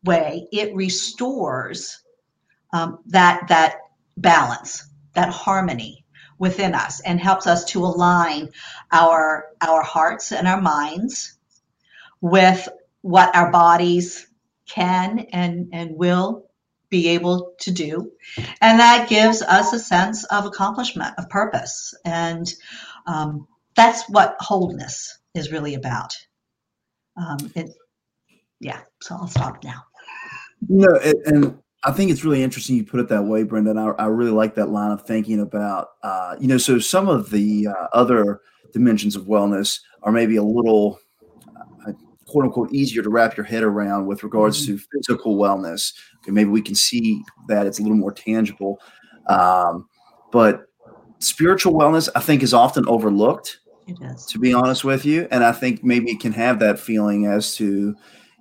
way, 0.03 0.47
it 0.51 0.75
restores 0.75 2.03
um, 2.73 2.99
that 3.07 3.47
that 3.47 3.77
balance, 4.17 4.87
that 5.13 5.29
harmony 5.29 6.05
within 6.39 6.73
us 6.75 6.99
and 7.01 7.19
helps 7.19 7.47
us 7.47 7.65
to 7.65 7.85
align 7.85 8.49
our 8.91 9.45
our 9.61 9.81
hearts 9.81 10.31
and 10.31 10.47
our 10.47 10.61
minds 10.61 11.37
with 12.21 12.67
what 13.01 13.35
our 13.35 13.51
bodies 13.51 14.27
can 14.67 15.19
and 15.31 15.69
and 15.73 15.95
will 15.95 16.45
be 16.89 17.09
able 17.09 17.53
to 17.59 17.71
do. 17.71 18.11
And 18.61 18.79
that 18.79 19.09
gives 19.09 19.41
us 19.41 19.73
a 19.73 19.79
sense 19.79 20.23
of 20.25 20.45
accomplishment 20.45 21.13
of 21.17 21.29
purpose. 21.29 21.93
And 22.05 22.47
um, 23.05 23.45
that's 23.75 24.07
what 24.09 24.37
wholeness 24.39 25.19
is 25.33 25.51
really 25.51 25.73
about. 25.73 26.15
Um, 27.17 27.37
it, 27.55 27.71
yeah 28.59 28.79
so 29.01 29.15
i'll 29.15 29.27
stop 29.27 29.63
now. 29.63 29.83
No 30.67 30.87
and 31.25 31.59
I 31.83 31.91
think 31.91 32.11
it's 32.11 32.23
really 32.23 32.43
interesting 32.43 32.75
you 32.75 32.83
put 32.83 32.99
it 32.99 33.07
that 33.09 33.23
way, 33.23 33.43
Brenda. 33.43 33.71
I, 33.99 34.03
I 34.03 34.07
really 34.07 34.31
like 34.31 34.55
that 34.55 34.69
line 34.69 34.91
of 34.91 35.05
thinking 35.05 35.39
about, 35.39 35.89
uh, 36.03 36.35
you 36.39 36.47
know, 36.47 36.57
so 36.57 36.79
some 36.79 37.07
of 37.07 37.29
the 37.29 37.67
uh, 37.67 37.87
other 37.93 38.41
dimensions 38.73 39.15
of 39.15 39.23
wellness 39.23 39.79
are 40.03 40.11
maybe 40.11 40.37
a 40.37 40.43
little, 40.43 40.99
uh, 41.87 41.91
quote 42.25 42.45
unquote, 42.45 42.73
easier 42.73 43.03
to 43.03 43.09
wrap 43.09 43.37
your 43.37 43.45
head 43.45 43.63
around 43.63 44.07
with 44.07 44.23
regards 44.23 44.63
mm-hmm. 44.63 44.77
to 44.77 44.83
physical 44.91 45.37
wellness. 45.37 45.93
Okay, 46.17 46.31
maybe 46.31 46.49
we 46.49 46.61
can 46.61 46.75
see 46.75 47.21
that 47.47 47.67
it's 47.67 47.79
a 47.79 47.83
little 47.83 47.97
more 47.97 48.11
tangible. 48.11 48.79
Um, 49.29 49.87
but 50.31 50.63
spiritual 51.19 51.73
wellness, 51.73 52.09
I 52.15 52.19
think, 52.21 52.41
is 52.43 52.53
often 52.53 52.87
overlooked. 52.87 53.59
It 53.87 53.97
is. 54.01 54.25
To 54.25 54.39
be 54.39 54.53
honest 54.53 54.83
with 54.83 55.05
you. 55.05 55.27
And 55.31 55.43
I 55.43 55.51
think 55.51 55.83
maybe 55.83 56.11
it 56.11 56.19
can 56.19 56.33
have 56.33 56.59
that 56.59 56.79
feeling 56.79 57.25
as 57.27 57.55
to, 57.55 57.95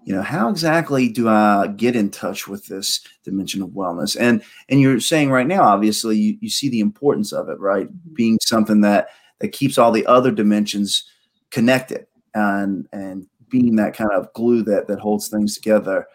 you 0.06 0.14
know 0.14 0.22
how 0.22 0.48
exactly 0.48 1.08
do 1.08 1.28
i 1.28 1.66
get 1.76 1.94
in 1.94 2.08
touch 2.10 2.48
with 2.48 2.64
this 2.66 3.00
dimension 3.24 3.60
of 3.60 3.70
wellness 3.70 4.16
and 4.18 4.42
and 4.70 4.80
you're 4.80 5.00
saying 5.00 5.30
right 5.30 5.48
now 5.48 5.62
obviously 5.62 6.16
you, 6.16 6.38
you 6.40 6.48
see 6.48 6.70
the 6.70 6.80
importance 6.80 7.32
of 7.32 7.50
it 7.50 7.58
right 7.58 7.88
mm-hmm. 7.88 8.14
being 8.14 8.38
something 8.40 8.80
that 8.80 9.08
that 9.40 9.48
keeps 9.48 9.76
all 9.76 9.92
the 9.92 10.06
other 10.06 10.30
dimensions 10.30 11.04
connected 11.50 12.06
and 12.34 12.88
and 12.92 13.26
being 13.50 13.76
that 13.76 13.94
kind 13.94 14.12
of 14.12 14.32
glue 14.32 14.62
that 14.62 14.86
that 14.86 15.00
holds 15.00 15.28
things 15.28 15.54
together 15.54 16.06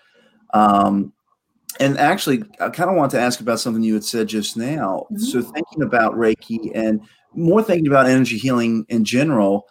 um 0.54 1.14
and 1.80 1.98
actually 1.98 2.44
i 2.60 2.70
kind 2.70 2.90
of 2.90 2.96
want 2.96 3.12
to 3.12 3.20
ask 3.20 3.42
about 3.42 3.60
something 3.60 3.84
you 3.84 3.94
had 3.94 4.04
said 4.04 4.28
just 4.28 4.56
now 4.56 5.06
mm-hmm. 5.12 5.18
so 5.18 5.42
thinking 5.42 5.84
about 5.84 6.14
reiki 6.14 6.72
and 6.74 7.02
more 7.34 7.62
thinking 7.62 7.88
about 7.88 8.08
energy 8.08 8.38
healing 8.38 8.86
in 8.90 9.04
general 9.04 9.68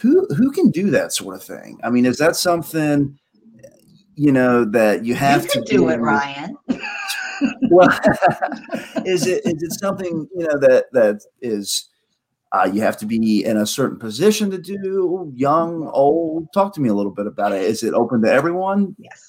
who 0.00 0.26
who 0.36 0.50
can 0.50 0.70
do 0.70 0.90
that 0.90 1.12
sort 1.12 1.34
of 1.34 1.42
thing? 1.42 1.78
I 1.82 1.90
mean, 1.90 2.06
is 2.06 2.18
that 2.18 2.36
something 2.36 3.18
you 4.14 4.32
know 4.32 4.64
that 4.64 5.04
you 5.04 5.14
have 5.14 5.44
you 5.44 5.50
to 5.50 5.60
do, 5.60 5.78
do 5.78 5.88
it, 5.90 6.00
Ryan? 6.00 6.56
well, 7.70 7.88
is 9.04 9.26
it 9.26 9.44
is 9.44 9.62
it 9.62 9.72
something 9.78 10.28
you 10.34 10.46
know 10.46 10.58
that 10.60 10.86
that 10.92 11.20
is 11.40 11.88
uh, 12.52 12.68
you 12.72 12.80
have 12.80 12.96
to 12.98 13.06
be 13.06 13.44
in 13.44 13.56
a 13.56 13.66
certain 13.66 13.98
position 13.98 14.50
to 14.50 14.58
do 14.58 15.32
young, 15.34 15.88
old? 15.92 16.48
Talk 16.52 16.74
to 16.74 16.80
me 16.80 16.88
a 16.88 16.94
little 16.94 17.12
bit 17.12 17.26
about 17.26 17.52
it. 17.52 17.62
Is 17.62 17.82
it 17.82 17.94
open 17.94 18.22
to 18.22 18.30
everyone? 18.30 18.96
Yes. 18.98 19.24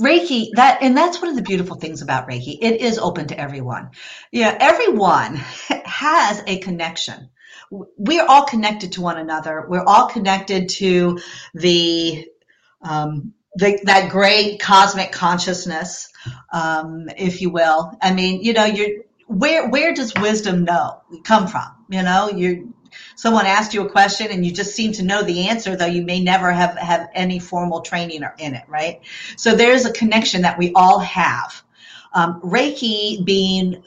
Reiki, 0.00 0.48
that 0.54 0.78
and 0.80 0.96
that's 0.96 1.20
one 1.20 1.28
of 1.28 1.36
the 1.36 1.42
beautiful 1.42 1.76
things 1.76 2.00
about 2.00 2.28
Reiki. 2.28 2.56
It 2.60 2.80
is 2.80 2.98
open 2.98 3.26
to 3.28 3.38
everyone. 3.38 3.90
Yeah, 4.32 4.56
everyone 4.60 5.36
has 5.84 6.42
a 6.46 6.58
connection 6.58 7.28
we're 7.70 8.26
all 8.26 8.44
connected 8.44 8.92
to 8.92 9.00
one 9.00 9.18
another. 9.18 9.66
We're 9.68 9.84
all 9.84 10.08
connected 10.08 10.68
to 10.70 11.18
the, 11.54 12.28
um, 12.82 13.34
the 13.56 13.78
that 13.84 14.10
great 14.10 14.60
cosmic 14.60 15.12
consciousness, 15.12 16.08
um, 16.52 17.08
if 17.16 17.40
you 17.40 17.50
will. 17.50 17.92
I 18.02 18.12
mean, 18.12 18.42
you 18.42 18.52
know, 18.52 18.64
you're 18.64 19.02
where 19.26 19.68
where 19.68 19.94
does 19.94 20.12
wisdom 20.14 20.64
know 20.64 21.00
come 21.24 21.46
from? 21.46 21.84
You 21.88 22.02
know, 22.02 22.30
you 22.30 22.74
someone 23.16 23.46
asked 23.46 23.74
you 23.74 23.86
a 23.86 23.90
question 23.90 24.28
and 24.30 24.44
you 24.44 24.52
just 24.52 24.74
seem 24.74 24.92
to 24.92 25.02
know 25.02 25.22
the 25.22 25.48
answer, 25.48 25.76
though 25.76 25.86
you 25.86 26.02
may 26.02 26.20
never 26.20 26.52
have 26.52 26.76
have 26.78 27.08
any 27.14 27.38
formal 27.38 27.80
training 27.80 28.22
in 28.38 28.54
it, 28.54 28.64
right? 28.68 29.00
So 29.36 29.54
there's 29.54 29.86
a 29.86 29.92
connection 29.92 30.42
that 30.42 30.58
we 30.58 30.72
all 30.74 30.98
have. 31.00 31.62
Um, 32.12 32.40
Reiki 32.42 33.24
being 33.24 33.82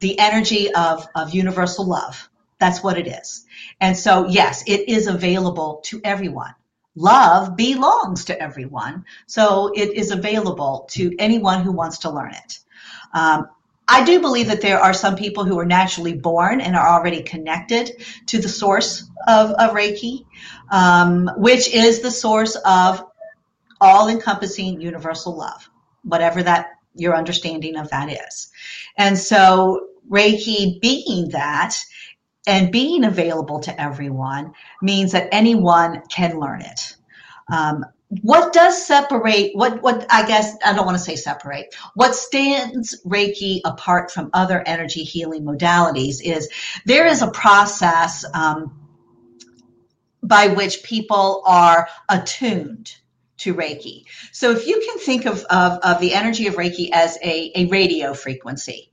the 0.00 0.18
energy 0.18 0.72
of 0.74 1.06
of 1.14 1.34
universal 1.34 1.86
love 1.86 2.28
that's 2.58 2.82
what 2.82 2.98
it 2.98 3.06
is. 3.06 3.46
And 3.80 3.96
so, 3.96 4.26
yes, 4.28 4.62
it 4.66 4.88
is 4.88 5.06
available 5.06 5.80
to 5.84 6.00
everyone. 6.04 6.54
Love 6.96 7.56
belongs 7.56 8.26
to 8.26 8.40
everyone. 8.40 9.04
So 9.26 9.72
it 9.74 9.94
is 9.94 10.10
available 10.10 10.86
to 10.92 11.12
anyone 11.18 11.62
who 11.62 11.72
wants 11.72 11.98
to 11.98 12.10
learn 12.10 12.32
it. 12.34 12.58
Um, 13.12 13.48
I 13.86 14.04
do 14.04 14.20
believe 14.20 14.46
that 14.46 14.62
there 14.62 14.80
are 14.80 14.94
some 14.94 15.16
people 15.16 15.44
who 15.44 15.58
are 15.58 15.66
naturally 15.66 16.14
born 16.14 16.60
and 16.60 16.74
are 16.74 16.88
already 16.88 17.22
connected 17.22 18.02
to 18.26 18.38
the 18.38 18.48
source 18.48 19.10
of, 19.26 19.50
of 19.50 19.72
Reiki, 19.72 20.24
um, 20.70 21.30
which 21.36 21.68
is 21.68 22.00
the 22.00 22.10
source 22.10 22.56
of 22.64 23.04
all 23.80 24.08
encompassing 24.08 24.80
universal 24.80 25.36
love, 25.36 25.68
whatever 26.02 26.42
that 26.42 26.68
your 26.94 27.14
understanding 27.14 27.76
of 27.76 27.90
that 27.90 28.08
is. 28.10 28.50
And 28.96 29.18
so 29.18 29.88
Reiki 30.08 30.80
being 30.80 31.30
that 31.30 31.76
and 32.46 32.72
being 32.72 33.04
available 33.04 33.60
to 33.60 33.80
everyone 33.80 34.52
means 34.82 35.12
that 35.12 35.28
anyone 35.32 36.02
can 36.08 36.38
learn 36.38 36.62
it. 36.62 36.96
Um, 37.50 37.84
what 38.22 38.52
does 38.52 38.86
separate 38.86 39.56
what 39.56 39.82
what 39.82 40.06
I 40.10 40.26
guess 40.26 40.56
I 40.64 40.72
don't 40.72 40.86
want 40.86 40.98
to 40.98 41.02
say 41.02 41.16
separate. 41.16 41.74
What 41.94 42.14
stands 42.14 43.00
Reiki 43.04 43.60
apart 43.64 44.10
from 44.10 44.30
other 44.32 44.62
energy 44.66 45.02
healing 45.02 45.44
modalities 45.44 46.22
is 46.22 46.48
there 46.84 47.06
is 47.06 47.22
a 47.22 47.30
process 47.30 48.24
um, 48.34 48.84
by 50.22 50.48
which 50.48 50.82
people 50.82 51.42
are 51.44 51.88
attuned 52.08 52.94
to 53.38 53.54
Reiki. 53.54 54.04
So 54.32 54.52
if 54.52 54.66
you 54.66 54.80
can 54.80 54.98
think 54.98 55.26
of, 55.26 55.44
of, 55.50 55.78
of 55.82 56.00
the 56.00 56.14
energy 56.14 56.46
of 56.46 56.54
Reiki 56.54 56.90
as 56.92 57.18
a, 57.22 57.52
a 57.54 57.66
radio 57.66 58.14
frequency, 58.14 58.90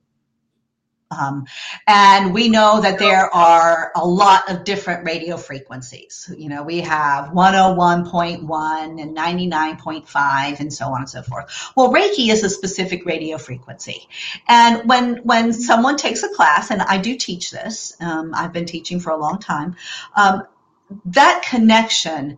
um, 1.11 1.45
and 1.87 2.33
we 2.33 2.49
know 2.49 2.81
that 2.81 2.97
there 2.97 3.33
are 3.33 3.91
a 3.95 4.05
lot 4.05 4.49
of 4.49 4.63
different 4.63 5.05
radio 5.05 5.37
frequencies. 5.37 6.33
You 6.37 6.49
know, 6.49 6.63
we 6.63 6.79
have 6.81 7.29
101.1 7.29 9.01
and 9.01 9.17
99.5 9.17 10.59
and 10.59 10.73
so 10.73 10.85
on 10.87 11.01
and 11.01 11.09
so 11.09 11.21
forth. 11.21 11.71
Well, 11.75 11.91
Reiki 11.91 12.31
is 12.31 12.43
a 12.43 12.49
specific 12.49 13.05
radio 13.05 13.37
frequency. 13.37 14.07
And 14.47 14.87
when, 14.87 15.17
when 15.17 15.53
someone 15.53 15.97
takes 15.97 16.23
a 16.23 16.29
class, 16.29 16.71
and 16.71 16.81
I 16.81 16.97
do 16.97 17.17
teach 17.17 17.51
this, 17.51 17.93
um, 17.99 18.31
I've 18.33 18.53
been 18.53 18.65
teaching 18.65 18.99
for 18.99 19.11
a 19.11 19.17
long 19.17 19.39
time, 19.39 19.75
um, 20.15 20.43
that 21.05 21.45
connection 21.47 22.37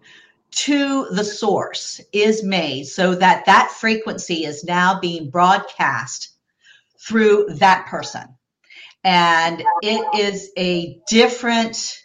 to 0.51 1.07
the 1.09 1.23
source 1.23 1.99
is 2.11 2.43
made 2.43 2.85
so 2.85 3.15
that 3.15 3.45
that 3.45 3.71
frequency 3.71 4.45
is 4.45 4.63
now 4.63 4.99
being 4.99 5.29
broadcast 5.31 6.29
through 6.99 7.47
that 7.49 7.87
person 7.87 8.35
and 9.03 9.63
it 9.81 10.19
is 10.19 10.51
a 10.57 10.99
different 11.07 11.97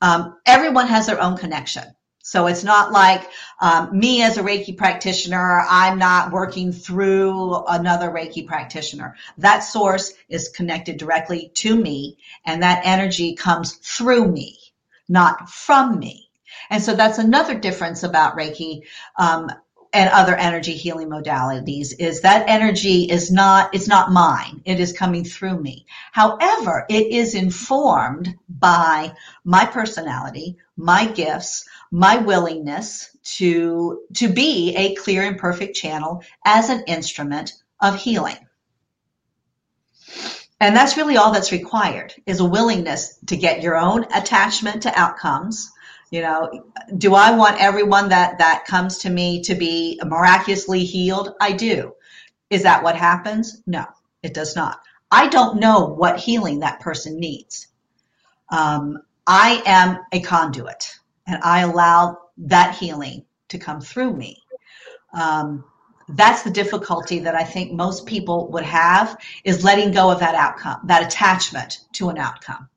um, 0.00 0.36
everyone 0.46 0.88
has 0.88 1.06
their 1.06 1.20
own 1.20 1.36
connection. 1.36 1.84
So 2.24 2.46
it's 2.46 2.64
not 2.64 2.92
like 2.92 3.28
um, 3.60 3.96
me 3.96 4.22
as 4.22 4.36
a 4.36 4.42
reiki 4.42 4.76
practitioner 4.76 5.64
i'm 5.68 5.98
not 5.98 6.32
working 6.32 6.72
through 6.72 7.64
another 7.66 8.10
reiki 8.10 8.46
practitioner. 8.46 9.16
That 9.38 9.60
source 9.60 10.12
is 10.28 10.48
connected 10.48 10.98
directly 10.98 11.50
to 11.54 11.76
me 11.76 12.18
and 12.44 12.62
that 12.62 12.82
energy 12.84 13.34
comes 13.34 13.72
through 13.74 14.28
me 14.28 14.58
not 15.12 15.50
from 15.50 15.98
me. 15.98 16.30
And 16.70 16.82
so 16.82 16.94
that's 16.94 17.18
another 17.18 17.54
difference 17.58 18.02
about 18.02 18.36
reiki 18.36 18.82
um, 19.18 19.50
and 19.92 20.08
other 20.10 20.34
energy 20.36 20.72
healing 20.72 21.08
modalities 21.08 21.92
is 21.98 22.22
that 22.22 22.48
energy 22.48 23.04
is 23.04 23.30
not 23.30 23.74
it's 23.74 23.88
not 23.88 24.12
mine. 24.12 24.62
It 24.64 24.80
is 24.80 24.92
coming 24.92 25.24
through 25.24 25.60
me. 25.60 25.86
However 26.12 26.86
it 26.88 27.08
is 27.08 27.34
informed 27.34 28.34
by 28.48 29.12
my 29.44 29.66
personality 29.66 30.56
my 30.76 31.06
gifts 31.06 31.68
my 31.90 32.16
willingness 32.16 33.14
to 33.22 34.00
to 34.14 34.28
be 34.28 34.74
a 34.76 34.94
clear 34.94 35.22
and 35.22 35.38
perfect 35.38 35.76
channel 35.76 36.22
as 36.44 36.70
an 36.70 36.82
instrument 36.86 37.52
of 37.80 37.96
healing. 37.96 38.38
And 40.60 40.76
that's 40.76 40.96
really 40.96 41.16
all 41.16 41.32
that's 41.32 41.50
required 41.50 42.14
is 42.24 42.38
a 42.38 42.44
willingness 42.44 43.18
to 43.26 43.36
get 43.36 43.62
your 43.62 43.76
own 43.76 44.04
attachment 44.14 44.84
to 44.84 44.98
outcomes 44.98 45.70
you 46.12 46.20
know 46.20 46.64
do 46.98 47.14
i 47.14 47.34
want 47.34 47.60
everyone 47.60 48.10
that 48.10 48.38
that 48.38 48.64
comes 48.66 48.98
to 48.98 49.10
me 49.10 49.42
to 49.42 49.56
be 49.56 50.00
miraculously 50.04 50.84
healed? 50.84 51.34
I 51.40 51.52
do. 51.52 51.94
Is 52.50 52.62
that 52.62 52.84
what 52.84 52.94
happens? 52.94 53.62
No 53.66 53.86
it 54.22 54.34
does 54.34 54.54
not. 54.54 54.80
I 55.10 55.26
don't 55.28 55.58
know 55.58 55.86
what 55.86 56.20
healing 56.20 56.60
that 56.60 56.80
person 56.80 57.18
needs. 57.18 57.66
Um, 58.50 58.98
i 59.26 59.62
am 59.66 59.98
a 60.12 60.20
conduit 60.20 60.98
and 61.26 61.42
i 61.42 61.60
allow 61.60 62.18
that 62.36 62.76
healing 62.76 63.24
to 63.48 63.58
come 63.58 63.80
through 63.80 64.14
me. 64.14 64.36
Um, 65.14 65.64
that's 66.08 66.42
the 66.42 66.50
difficulty 66.50 67.20
that 67.20 67.34
i 67.34 67.44
think 67.44 67.72
most 67.72 68.04
people 68.06 68.50
would 68.50 68.64
have 68.64 69.16
is 69.44 69.64
letting 69.64 69.92
go 69.92 70.10
of 70.10 70.18
that 70.18 70.34
outcome 70.34 70.80
that 70.84 71.06
attachment 71.06 71.78
to 71.92 72.08
an 72.08 72.18
outcome 72.18 72.68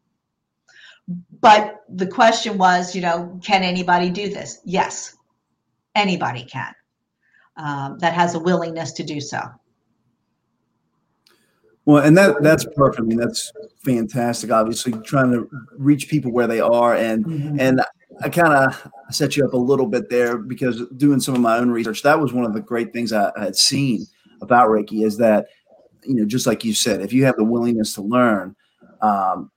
but 1.45 1.83
the 1.89 2.07
question 2.07 2.57
was, 2.57 2.95
you 2.95 3.01
know, 3.03 3.39
can 3.43 3.61
anybody 3.61 4.09
do 4.09 4.29
this? 4.29 4.61
Yes, 4.65 5.15
anybody 5.93 6.43
can 6.43 6.73
um, 7.55 7.99
that 7.99 8.13
has 8.13 8.33
a 8.33 8.39
willingness 8.39 8.91
to 8.93 9.03
do 9.03 9.21
so. 9.21 9.39
Well, 11.85 12.03
and 12.03 12.17
that 12.17 12.41
that's 12.41 12.65
perfect. 12.75 13.01
I 13.01 13.03
mean, 13.03 13.19
that's 13.19 13.51
fantastic. 13.83 14.49
Obviously, 14.49 14.93
trying 15.03 15.33
to 15.33 15.47
reach 15.77 16.07
people 16.07 16.31
where 16.31 16.47
they 16.47 16.61
are, 16.61 16.95
and 16.95 17.23
mm-hmm. 17.23 17.59
and 17.59 17.79
I 18.23 18.29
kind 18.29 18.51
of 18.51 18.91
set 19.11 19.37
you 19.37 19.45
up 19.45 19.53
a 19.53 19.57
little 19.57 19.85
bit 19.85 20.09
there 20.09 20.39
because 20.39 20.81
doing 20.97 21.19
some 21.19 21.35
of 21.35 21.41
my 21.41 21.57
own 21.59 21.69
research, 21.69 22.01
that 22.01 22.19
was 22.19 22.33
one 22.33 22.45
of 22.45 22.53
the 22.53 22.61
great 22.61 22.91
things 22.91 23.13
I, 23.13 23.31
I 23.37 23.43
had 23.43 23.55
seen 23.55 24.07
about 24.41 24.69
Reiki 24.69 25.05
is 25.05 25.17
that, 25.17 25.45
you 26.03 26.15
know, 26.15 26.25
just 26.25 26.47
like 26.47 26.65
you 26.65 26.73
said, 26.73 27.01
if 27.01 27.13
you 27.13 27.23
have 27.25 27.35
the 27.35 27.43
willingness 27.43 27.93
to 27.93 28.01
learn, 28.01 28.55
um, 29.01 29.51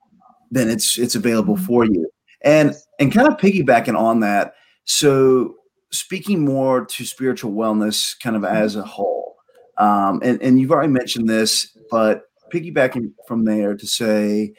then 0.50 0.68
it's 0.70 0.98
it's 0.98 1.14
available 1.14 1.54
mm-hmm. 1.54 1.66
for 1.66 1.84
you. 1.84 2.08
And 2.42 2.74
and 2.98 3.12
kind 3.12 3.28
of 3.28 3.36
piggybacking 3.36 3.98
on 3.98 4.20
that, 4.20 4.54
so 4.84 5.56
speaking 5.90 6.44
more 6.44 6.84
to 6.84 7.04
spiritual 7.04 7.52
wellness, 7.52 8.14
kind 8.22 8.36
of 8.36 8.44
as 8.44 8.76
a 8.76 8.82
whole, 8.82 9.36
um, 9.76 10.20
and 10.22 10.40
and 10.42 10.60
you've 10.60 10.70
already 10.70 10.92
mentioned 10.92 11.28
this, 11.28 11.76
but 11.90 12.22
piggybacking 12.52 13.12
from 13.26 13.44
there 13.44 13.74
to 13.74 13.86
say 13.86 14.52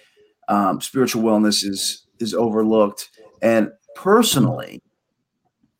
um, 0.50 0.82
spiritual 0.82 1.24
wellness 1.24 1.64
is 1.64 2.06
is 2.20 2.34
overlooked, 2.34 3.10
and 3.42 3.72
personally, 3.96 4.82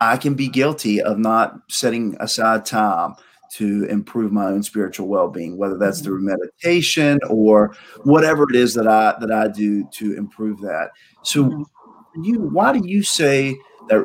I 0.00 0.16
can 0.16 0.34
be 0.34 0.48
guilty 0.48 1.02
of 1.02 1.18
not 1.18 1.54
setting 1.68 2.16
aside 2.18 2.64
time 2.64 3.14
to 3.50 3.84
improve 3.86 4.32
my 4.32 4.46
own 4.46 4.62
spiritual 4.62 5.08
well-being 5.08 5.56
whether 5.56 5.76
that's 5.76 5.98
mm-hmm. 5.98 6.06
through 6.06 6.20
meditation 6.22 7.18
or 7.28 7.74
whatever 8.04 8.44
it 8.48 8.56
is 8.56 8.74
that 8.74 8.86
i 8.86 9.14
that 9.20 9.30
i 9.32 9.48
do 9.48 9.84
to 9.92 10.16
improve 10.16 10.60
that 10.60 10.90
so 11.22 11.44
mm-hmm. 11.44 12.22
you 12.22 12.40
why 12.40 12.72
do 12.72 12.86
you 12.86 13.02
say 13.02 13.56
that 13.88 14.04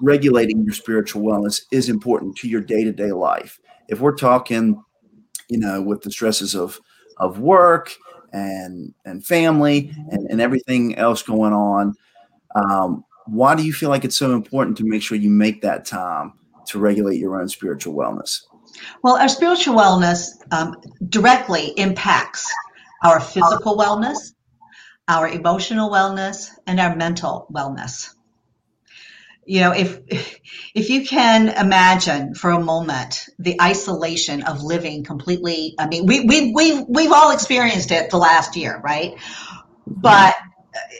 regulating 0.00 0.64
your 0.64 0.74
spiritual 0.74 1.22
wellness 1.22 1.62
is 1.70 1.88
important 1.88 2.36
to 2.36 2.48
your 2.48 2.60
day-to-day 2.60 3.12
life 3.12 3.60
if 3.88 4.00
we're 4.00 4.16
talking 4.16 4.82
you 5.48 5.58
know 5.58 5.80
with 5.80 6.02
the 6.02 6.10
stresses 6.10 6.54
of 6.54 6.80
of 7.18 7.38
work 7.38 7.94
and 8.32 8.94
and 9.04 9.24
family 9.24 9.82
mm-hmm. 9.82 10.10
and, 10.10 10.30
and 10.30 10.40
everything 10.40 10.96
else 10.96 11.22
going 11.22 11.52
on 11.52 11.94
um, 12.56 13.04
why 13.26 13.54
do 13.54 13.62
you 13.62 13.72
feel 13.72 13.90
like 13.90 14.04
it's 14.04 14.18
so 14.18 14.34
important 14.34 14.76
to 14.78 14.84
make 14.84 15.02
sure 15.02 15.16
you 15.16 15.30
make 15.30 15.62
that 15.62 15.84
time 15.84 16.32
to 16.66 16.78
regulate 16.78 17.18
your 17.18 17.40
own 17.40 17.48
spiritual 17.48 17.94
wellness? 17.94 18.42
Well, 19.02 19.16
our 19.16 19.28
spiritual 19.28 19.76
wellness 19.76 20.30
um, 20.50 20.76
directly 21.08 21.68
impacts 21.76 22.52
our 23.02 23.20
physical 23.20 23.76
wellness, 23.76 24.34
our 25.08 25.28
emotional 25.28 25.90
wellness, 25.90 26.50
and 26.66 26.78
our 26.80 26.94
mental 26.94 27.46
wellness. 27.52 28.14
You 29.46 29.60
know, 29.60 29.72
if 29.72 30.00
if 30.74 30.90
you 30.90 31.06
can 31.06 31.48
imagine 31.48 32.34
for 32.34 32.50
a 32.50 32.60
moment 32.60 33.26
the 33.38 33.60
isolation 33.60 34.42
of 34.42 34.62
living 34.62 35.02
completely, 35.02 35.74
I 35.78 35.86
mean, 35.86 36.06
we 36.06 36.20
we 36.20 36.52
we 36.52 36.84
we've 36.88 37.12
all 37.12 37.32
experienced 37.32 37.90
it 37.90 38.10
the 38.10 38.18
last 38.18 38.56
year, 38.56 38.80
right? 38.84 39.14
But 39.86 40.34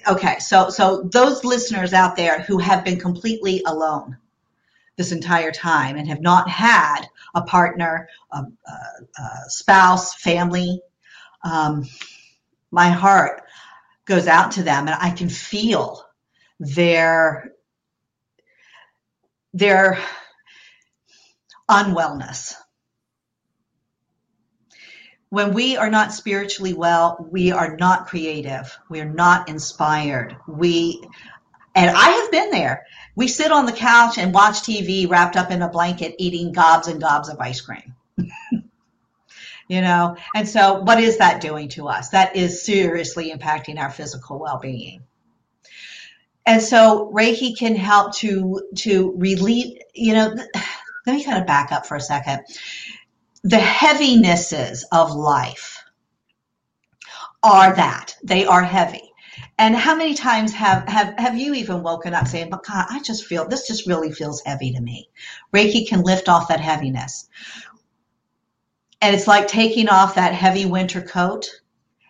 okay, 0.08 0.38
so 0.38 0.70
so 0.70 1.02
those 1.12 1.44
listeners 1.44 1.92
out 1.92 2.16
there 2.16 2.40
who 2.40 2.58
have 2.58 2.84
been 2.84 2.98
completely 2.98 3.62
alone 3.66 4.16
this 4.96 5.12
entire 5.12 5.52
time 5.52 5.96
and 5.96 6.08
have 6.08 6.20
not 6.20 6.48
had 6.48 7.02
a 7.34 7.42
partner, 7.42 8.08
a, 8.32 8.38
a, 8.38 8.72
a 9.22 9.28
spouse, 9.48 10.14
family, 10.14 10.80
um, 11.44 11.84
my 12.70 12.88
heart 12.88 13.42
goes 14.04 14.26
out 14.26 14.52
to 14.52 14.62
them, 14.62 14.86
and 14.88 14.96
I 15.00 15.10
can 15.10 15.28
feel 15.28 16.04
their 16.58 17.52
their 19.52 19.98
unwellness 21.68 22.54
when 25.30 25.54
we 25.54 25.76
are 25.76 25.90
not 25.90 26.12
spiritually 26.12 26.74
well, 26.74 27.24
we 27.30 27.52
are 27.52 27.76
not 27.76 28.08
creative. 28.08 28.76
We 28.88 29.00
are 29.00 29.08
not 29.08 29.48
inspired. 29.48 30.36
We, 30.46 31.02
and 31.74 31.90
I 31.90 32.08
have 32.10 32.30
been 32.30 32.50
there. 32.50 32.86
We 33.16 33.28
sit 33.28 33.52
on 33.52 33.66
the 33.66 33.72
couch 33.72 34.18
and 34.18 34.32
watch 34.32 34.60
TV 34.60 35.08
wrapped 35.08 35.36
up 35.36 35.50
in 35.50 35.62
a 35.62 35.68
blanket, 35.68 36.14
eating 36.18 36.52
gobs 36.52 36.88
and 36.88 37.00
gobs 37.00 37.28
of 37.28 37.38
ice 37.40 37.60
cream. 37.60 37.94
you 39.68 39.80
know, 39.80 40.16
and 40.34 40.48
so 40.48 40.80
what 40.82 41.00
is 41.00 41.18
that 41.18 41.40
doing 41.40 41.68
to 41.70 41.88
us? 41.88 42.10
That 42.10 42.36
is 42.36 42.62
seriously 42.62 43.32
impacting 43.32 43.78
our 43.78 43.90
physical 43.90 44.38
well 44.38 44.58
being. 44.58 45.02
And 46.46 46.62
so 46.62 47.12
Reiki 47.14 47.56
can 47.56 47.76
help 47.76 48.14
to 48.16 48.62
to 48.78 49.12
relieve, 49.16 49.78
you 49.94 50.14
know, 50.14 50.34
let 51.06 51.16
me 51.16 51.24
kind 51.24 51.38
of 51.38 51.46
back 51.46 51.72
up 51.72 51.86
for 51.86 51.96
a 51.96 52.00
second 52.00 52.44
the 53.42 53.56
heavinesses 53.56 54.84
of 54.92 55.12
life 55.12 55.82
are 57.42 57.74
that 57.74 58.16
they 58.22 58.44
are 58.44 58.62
heavy. 58.62 59.09
And 59.60 59.76
how 59.76 59.94
many 59.94 60.14
times 60.14 60.52
have, 60.54 60.88
have, 60.88 61.14
have 61.18 61.36
you 61.36 61.54
even 61.54 61.82
woken 61.82 62.14
up 62.14 62.26
saying, 62.26 62.50
but 62.50 62.64
God, 62.64 62.86
I 62.88 63.00
just 63.02 63.26
feel 63.26 63.46
this 63.46 63.66
just 63.66 63.86
really 63.86 64.10
feels 64.10 64.40
heavy 64.40 64.72
to 64.72 64.80
me. 64.80 65.10
Reiki 65.52 65.86
can 65.86 66.02
lift 66.02 66.28
off 66.28 66.48
that 66.48 66.60
heaviness. 66.60 67.28
And 69.02 69.14
it's 69.14 69.26
like 69.26 69.46
taking 69.46 69.88
off 69.88 70.14
that 70.14 70.34
heavy 70.34 70.64
winter 70.64 71.02
coat 71.02 71.46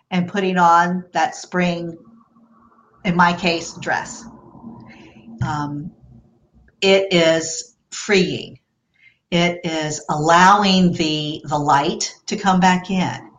and 0.09 0.29
putting 0.29 0.57
on 0.57 1.05
that 1.11 1.35
spring, 1.35 1.97
in 3.05 3.15
my 3.15 3.33
case, 3.33 3.73
dress. 3.73 4.25
Um, 5.45 5.91
it 6.81 7.11
is 7.11 7.75
freeing 7.91 8.61
it 9.31 9.61
is 9.63 10.03
allowing 10.09 10.91
the 10.91 11.41
the 11.45 11.57
light 11.57 12.13
to 12.27 12.35
come 12.35 12.59
back 12.59 12.91
in. 12.91 13.30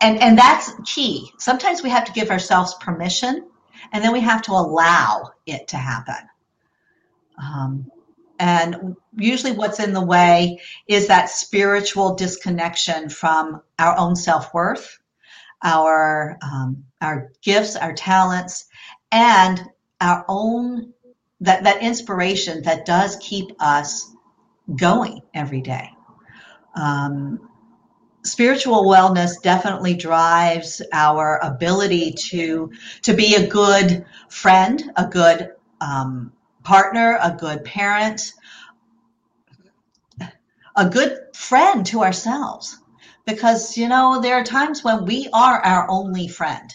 And 0.00 0.20
and 0.22 0.38
that's 0.38 0.72
key. 0.84 1.30
Sometimes 1.38 1.82
we 1.82 1.90
have 1.90 2.04
to 2.04 2.12
give 2.12 2.30
ourselves 2.30 2.74
permission 2.80 3.50
and 3.92 4.04
then 4.04 4.12
we 4.12 4.20
have 4.20 4.42
to 4.42 4.52
allow 4.52 5.30
it 5.46 5.68
to 5.68 5.76
happen. 5.76 6.28
Um, 7.42 7.90
and 8.38 8.96
usually 9.16 9.52
what's 9.52 9.80
in 9.80 9.92
the 9.92 10.04
way 10.04 10.60
is 10.88 11.08
that 11.08 11.28
spiritual 11.28 12.14
disconnection 12.14 13.10
from 13.10 13.60
our 13.78 13.96
own 13.98 14.16
self-worth, 14.16 14.98
our 15.62 16.38
um, 16.42 16.84
our 17.02 17.32
gifts, 17.42 17.76
our 17.76 17.92
talents, 17.92 18.66
and 19.12 19.62
our 20.00 20.24
own 20.28 20.92
that 21.40 21.64
that 21.64 21.82
inspiration 21.82 22.62
that 22.62 22.86
does 22.86 23.16
keep 23.16 23.50
us 23.60 24.10
going 24.76 25.20
every 25.34 25.60
day. 25.60 25.90
Um, 26.74 27.49
spiritual 28.22 28.84
wellness 28.84 29.40
definitely 29.42 29.94
drives 29.94 30.82
our 30.92 31.38
ability 31.42 32.12
to 32.12 32.70
to 33.02 33.14
be 33.14 33.34
a 33.34 33.46
good 33.46 34.04
friend, 34.28 34.82
a 34.96 35.06
good 35.06 35.52
um, 35.80 36.32
partner, 36.62 37.18
a 37.22 37.32
good 37.32 37.64
parent, 37.64 38.32
a 40.76 40.88
good 40.88 41.18
friend 41.34 41.86
to 41.86 42.02
ourselves. 42.02 42.76
Because 43.26 43.76
you 43.76 43.88
know 43.88 44.20
there 44.20 44.34
are 44.34 44.44
times 44.44 44.82
when 44.82 45.04
we 45.04 45.28
are 45.32 45.60
our 45.60 45.88
only 45.88 46.26
friend. 46.26 46.74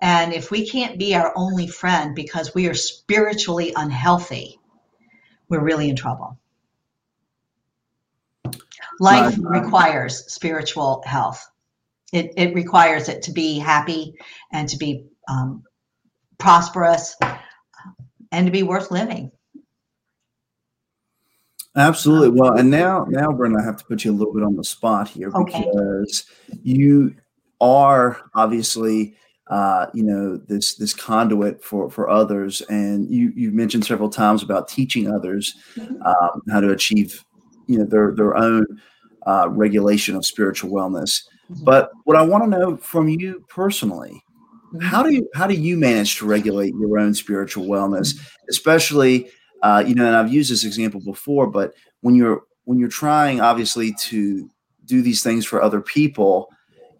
And 0.00 0.32
if 0.32 0.50
we 0.50 0.68
can't 0.68 0.98
be 0.98 1.14
our 1.14 1.32
only 1.34 1.66
friend 1.66 2.14
because 2.14 2.54
we 2.54 2.68
are 2.68 2.74
spiritually 2.74 3.72
unhealthy, 3.74 4.60
we're 5.48 5.64
really 5.64 5.88
in 5.88 5.96
trouble. 5.96 6.38
Life 9.00 9.36
requires 9.38 10.32
spiritual 10.32 11.02
health. 11.06 11.44
It, 12.12 12.32
it 12.36 12.54
requires 12.54 13.08
it 13.08 13.22
to 13.22 13.32
be 13.32 13.58
happy 13.58 14.14
and 14.52 14.68
to 14.68 14.76
be 14.76 15.06
um, 15.28 15.64
prosperous 16.38 17.16
and 18.30 18.46
to 18.46 18.52
be 18.52 18.62
worth 18.62 18.90
living. 18.90 19.32
Absolutely. 21.76 22.28
Well, 22.28 22.56
and 22.56 22.70
now, 22.70 23.04
now, 23.08 23.32
Brenda, 23.32 23.58
I 23.60 23.64
have 23.64 23.76
to 23.78 23.84
put 23.84 24.04
you 24.04 24.12
a 24.12 24.14
little 24.14 24.32
bit 24.32 24.44
on 24.44 24.54
the 24.54 24.62
spot 24.62 25.08
here 25.08 25.32
okay. 25.34 25.64
because 25.64 26.24
you 26.62 27.16
are 27.60 28.20
obviously, 28.34 29.16
uh, 29.48 29.86
you 29.92 30.04
know, 30.04 30.36
this 30.36 30.76
this 30.76 30.94
conduit 30.94 31.64
for 31.64 31.90
for 31.90 32.08
others, 32.08 32.60
and 32.62 33.10
you 33.10 33.32
you've 33.34 33.54
mentioned 33.54 33.84
several 33.84 34.08
times 34.08 34.42
about 34.42 34.68
teaching 34.68 35.10
others 35.10 35.56
mm-hmm. 35.74 36.00
um, 36.02 36.42
how 36.48 36.60
to 36.60 36.70
achieve 36.70 37.24
you 37.66 37.78
know 37.78 37.84
their 37.84 38.14
their 38.14 38.36
own 38.36 38.66
uh, 39.26 39.48
regulation 39.50 40.16
of 40.16 40.24
spiritual 40.24 40.70
wellness. 40.70 41.22
Mm-hmm. 41.50 41.64
But 41.64 41.90
what 42.04 42.16
I 42.16 42.22
want 42.22 42.44
to 42.44 42.50
know 42.50 42.76
from 42.76 43.08
you 43.08 43.44
personally, 43.48 44.22
mm-hmm. 44.74 44.80
how 44.80 45.02
do 45.02 45.12
you 45.14 45.28
how 45.34 45.46
do 45.46 45.54
you 45.54 45.76
manage 45.76 46.18
to 46.18 46.26
regulate 46.26 46.74
your 46.78 46.98
own 46.98 47.14
spiritual 47.14 47.66
wellness, 47.66 48.14
mm-hmm. 48.14 48.48
especially 48.50 49.28
uh, 49.62 49.82
you 49.86 49.94
know? 49.94 50.06
And 50.06 50.16
I've 50.16 50.32
used 50.32 50.50
this 50.50 50.64
example 50.64 51.00
before, 51.00 51.46
but 51.46 51.74
when 52.00 52.14
you're 52.14 52.42
when 52.64 52.78
you're 52.78 52.88
trying, 52.88 53.40
obviously, 53.40 53.92
to 54.00 54.48
do 54.84 55.02
these 55.02 55.22
things 55.22 55.44
for 55.44 55.62
other 55.62 55.80
people, 55.80 56.48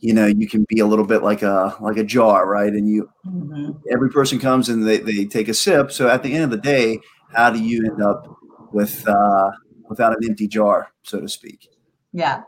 you 0.01 0.13
know, 0.13 0.27
you 0.27 0.49
can 0.49 0.65
be 0.69 0.81
a 0.81 0.87
little 0.87 1.07
bit 1.07 1.23
like 1.23 1.43
a 1.43 1.77
like 1.81 1.97
a 1.97 2.05
jar, 2.05 2.49
right? 2.49 2.73
And 2.73 2.89
you 2.89 3.09
mm-hmm. 3.27 3.73
every 3.93 4.11
person 4.11 4.39
comes 4.39 4.69
and 4.69 4.87
they, 4.87 4.99
they 4.99 5.25
take 5.25 5.49
a 5.49 5.55
sip. 5.55 5.93
So 5.93 6.09
at 6.09 6.23
the 6.23 6.33
end 6.33 6.45
of 6.45 6.51
the 6.51 6.59
day, 6.59 6.99
how 7.35 7.51
do 7.51 7.63
you 7.63 7.85
end 7.87 8.03
up 8.03 8.27
with 8.73 9.07
uh, 9.07 9.51
without 9.95 10.13
an 10.17 10.29
empty 10.29 10.49
jar, 10.49 10.91
so 11.03 11.21
to 11.21 11.29
speak. 11.29 11.69
Yeah. 12.13 12.43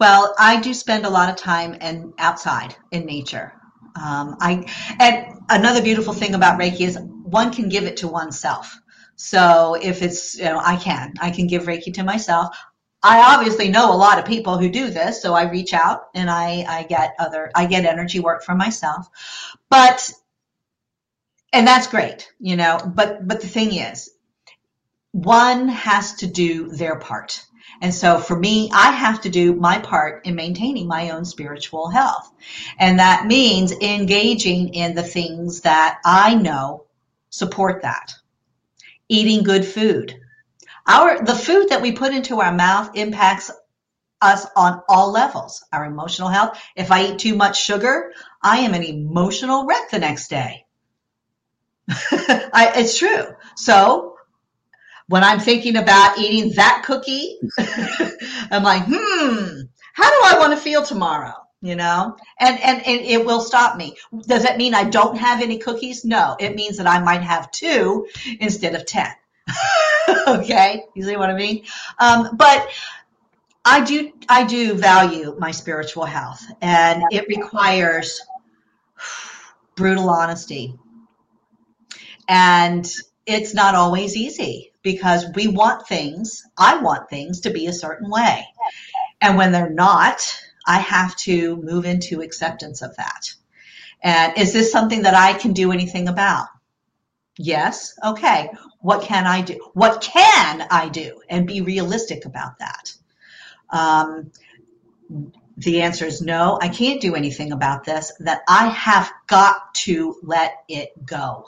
Well, 0.00 0.34
I 0.38 0.60
do 0.60 0.74
spend 0.74 1.06
a 1.06 1.10
lot 1.10 1.30
of 1.30 1.36
time 1.36 1.76
and 1.80 2.12
outside 2.18 2.74
in 2.90 3.06
nature. 3.06 3.52
Um, 3.94 4.36
I 4.40 4.50
and 5.00 5.40
another 5.48 5.82
beautiful 5.82 6.12
thing 6.12 6.34
about 6.34 6.58
Reiki 6.60 6.82
is 6.82 6.98
one 6.98 7.52
can 7.52 7.68
give 7.68 7.84
it 7.84 7.96
to 7.98 8.08
oneself. 8.08 8.78
So 9.16 9.76
if 9.80 10.02
it's 10.02 10.36
you 10.36 10.44
know 10.44 10.60
I 10.62 10.76
can 10.76 11.14
I 11.20 11.30
can 11.30 11.46
give 11.46 11.62
Reiki 11.64 11.92
to 11.94 12.02
myself. 12.02 12.56
I 13.02 13.34
obviously 13.34 13.68
know 13.68 13.92
a 13.92 13.96
lot 13.96 14.18
of 14.18 14.24
people 14.24 14.58
who 14.58 14.68
do 14.68 14.90
this, 14.90 15.22
so 15.22 15.34
I 15.34 15.48
reach 15.48 15.72
out 15.72 16.08
and 16.14 16.28
I, 16.28 16.64
I 16.68 16.82
get 16.84 17.14
other, 17.20 17.52
I 17.54 17.66
get 17.66 17.84
energy 17.84 18.18
work 18.18 18.42
for 18.42 18.56
myself. 18.56 19.08
But, 19.70 20.10
and 21.52 21.66
that's 21.66 21.86
great, 21.86 22.32
you 22.40 22.56
know, 22.56 22.80
but, 22.96 23.28
but 23.28 23.40
the 23.40 23.46
thing 23.46 23.74
is, 23.74 24.10
one 25.12 25.68
has 25.68 26.14
to 26.16 26.26
do 26.26 26.68
their 26.68 26.96
part. 26.96 27.44
And 27.80 27.94
so 27.94 28.18
for 28.18 28.38
me, 28.38 28.70
I 28.72 28.92
have 28.92 29.20
to 29.22 29.28
do 29.28 29.54
my 29.54 29.78
part 29.78 30.26
in 30.26 30.34
maintaining 30.34 30.88
my 30.88 31.10
own 31.10 31.24
spiritual 31.24 31.90
health. 31.90 32.30
And 32.78 32.98
that 32.98 33.26
means 33.26 33.72
engaging 33.72 34.74
in 34.74 34.94
the 34.94 35.02
things 35.02 35.62
that 35.62 35.98
I 36.04 36.34
know 36.34 36.84
support 37.30 37.82
that. 37.82 38.14
Eating 39.08 39.44
good 39.44 39.64
food, 39.64 40.18
our 40.86 41.22
the 41.22 41.34
food 41.34 41.68
that 41.68 41.82
we 41.82 41.92
put 41.92 42.12
into 42.12 42.40
our 42.40 42.52
mouth 42.52 42.90
impacts 42.94 43.50
us 44.20 44.46
on 44.56 44.82
all 44.88 45.12
levels. 45.12 45.64
Our 45.72 45.84
emotional 45.84 46.28
health. 46.28 46.58
If 46.74 46.90
I 46.90 47.06
eat 47.06 47.18
too 47.18 47.36
much 47.36 47.62
sugar, 47.62 48.12
I 48.42 48.58
am 48.60 48.74
an 48.74 48.82
emotional 48.82 49.66
wreck 49.66 49.90
the 49.90 49.98
next 49.98 50.28
day. 50.28 50.64
I, 51.88 52.72
it's 52.76 52.98
true. 52.98 53.26
So 53.56 54.15
when 55.08 55.22
I'm 55.22 55.38
thinking 55.38 55.76
about 55.76 56.18
eating 56.18 56.52
that 56.56 56.82
cookie, 56.84 57.38
I'm 58.50 58.62
like, 58.62 58.82
hmm, 58.86 59.60
how 59.92 60.10
do 60.10 60.36
I 60.36 60.38
want 60.38 60.52
to 60.52 60.60
feel 60.60 60.82
tomorrow? 60.82 61.34
You 61.62 61.74
know, 61.74 62.16
and, 62.38 62.60
and 62.60 62.86
and 62.86 63.00
it 63.00 63.24
will 63.24 63.40
stop 63.40 63.76
me. 63.76 63.96
Does 64.26 64.42
that 64.42 64.58
mean 64.58 64.74
I 64.74 64.84
don't 64.84 65.16
have 65.16 65.42
any 65.42 65.58
cookies? 65.58 66.04
No, 66.04 66.36
it 66.38 66.54
means 66.54 66.76
that 66.76 66.86
I 66.86 67.00
might 67.00 67.22
have 67.22 67.50
two 67.50 68.06
instead 68.40 68.74
of 68.74 68.84
ten. 68.84 69.10
okay, 70.28 70.84
you 70.94 71.02
see 71.02 71.16
what 71.16 71.30
I 71.30 71.34
mean? 71.34 71.64
Um, 71.98 72.36
but 72.36 72.68
I 73.64 73.82
do 73.82 74.12
I 74.28 74.44
do 74.44 74.74
value 74.74 75.34
my 75.38 75.50
spiritual 75.50 76.04
health, 76.04 76.44
and 76.60 77.02
it 77.10 77.26
requires 77.26 78.20
brutal 79.76 80.10
honesty, 80.10 80.74
and 82.28 82.86
it's 83.26 83.54
not 83.54 83.74
always 83.74 84.16
easy 84.16 84.72
because 84.82 85.26
we 85.34 85.48
want 85.48 85.86
things. 85.86 86.44
I 86.56 86.78
want 86.78 87.10
things 87.10 87.40
to 87.40 87.50
be 87.50 87.66
a 87.66 87.72
certain 87.72 88.10
way, 88.10 88.46
and 89.20 89.36
when 89.36 89.52
they're 89.52 89.70
not, 89.70 90.40
I 90.66 90.78
have 90.78 91.16
to 91.16 91.56
move 91.56 91.84
into 91.84 92.22
acceptance 92.22 92.82
of 92.82 92.96
that. 92.96 93.34
And 94.02 94.36
is 94.36 94.52
this 94.52 94.70
something 94.70 95.02
that 95.02 95.14
I 95.14 95.32
can 95.34 95.52
do 95.52 95.72
anything 95.72 96.08
about? 96.08 96.48
Yes. 97.38 97.98
Okay. 98.04 98.50
What 98.80 99.02
can 99.02 99.26
I 99.26 99.42
do? 99.42 99.70
What 99.74 100.00
can 100.00 100.66
I 100.70 100.88
do? 100.88 101.20
And 101.28 101.46
be 101.46 101.60
realistic 101.60 102.24
about 102.24 102.58
that. 102.58 102.94
Um, 103.70 104.30
the 105.56 105.82
answer 105.82 106.04
is 106.04 106.20
no, 106.20 106.58
I 106.60 106.68
can't 106.68 107.00
do 107.00 107.14
anything 107.14 107.52
about 107.52 107.84
this, 107.84 108.12
that 108.20 108.42
I 108.48 108.68
have 108.68 109.10
got 109.26 109.74
to 109.74 110.16
let 110.22 110.64
it 110.68 110.92
go. 111.04 111.46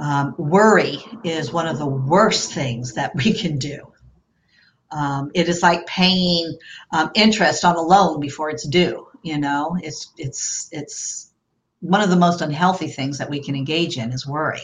Um, 0.00 0.34
worry 0.38 0.98
is 1.24 1.52
one 1.52 1.66
of 1.68 1.78
the 1.78 1.86
worst 1.86 2.52
things 2.52 2.94
that 2.94 3.14
we 3.14 3.32
can 3.32 3.58
do. 3.58 3.92
Um, 4.90 5.30
it 5.34 5.48
is 5.48 5.62
like 5.62 5.86
paying 5.86 6.58
um, 6.90 7.10
interest 7.14 7.64
on 7.64 7.76
a 7.76 7.82
loan 7.82 8.18
before 8.18 8.50
it's 8.50 8.66
due. 8.66 9.06
You 9.22 9.38
know, 9.38 9.76
it's 9.82 10.12
it's 10.16 10.68
it's 10.72 11.32
one 11.80 12.00
of 12.00 12.10
the 12.10 12.16
most 12.16 12.40
unhealthy 12.40 12.88
things 12.88 13.18
that 13.18 13.30
we 13.30 13.42
can 13.42 13.54
engage 13.54 13.98
in 13.98 14.12
is 14.12 14.26
worry. 14.26 14.62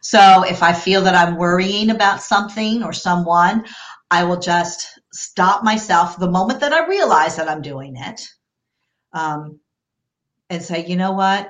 So 0.00 0.44
if 0.44 0.62
I 0.62 0.72
feel 0.72 1.02
that 1.02 1.14
I'm 1.14 1.36
worrying 1.36 1.90
about 1.90 2.22
something 2.22 2.82
or 2.82 2.92
someone, 2.92 3.64
I 4.10 4.24
will 4.24 4.38
just 4.38 4.98
stop 5.12 5.62
myself 5.62 6.18
the 6.18 6.30
moment 6.30 6.60
that 6.60 6.72
I 6.72 6.86
realize 6.86 7.36
that 7.36 7.48
I'm 7.48 7.62
doing 7.62 7.96
it 7.96 8.26
um, 9.12 9.60
and 10.50 10.62
say, 10.62 10.86
you 10.86 10.96
know 10.96 11.12
what? 11.12 11.48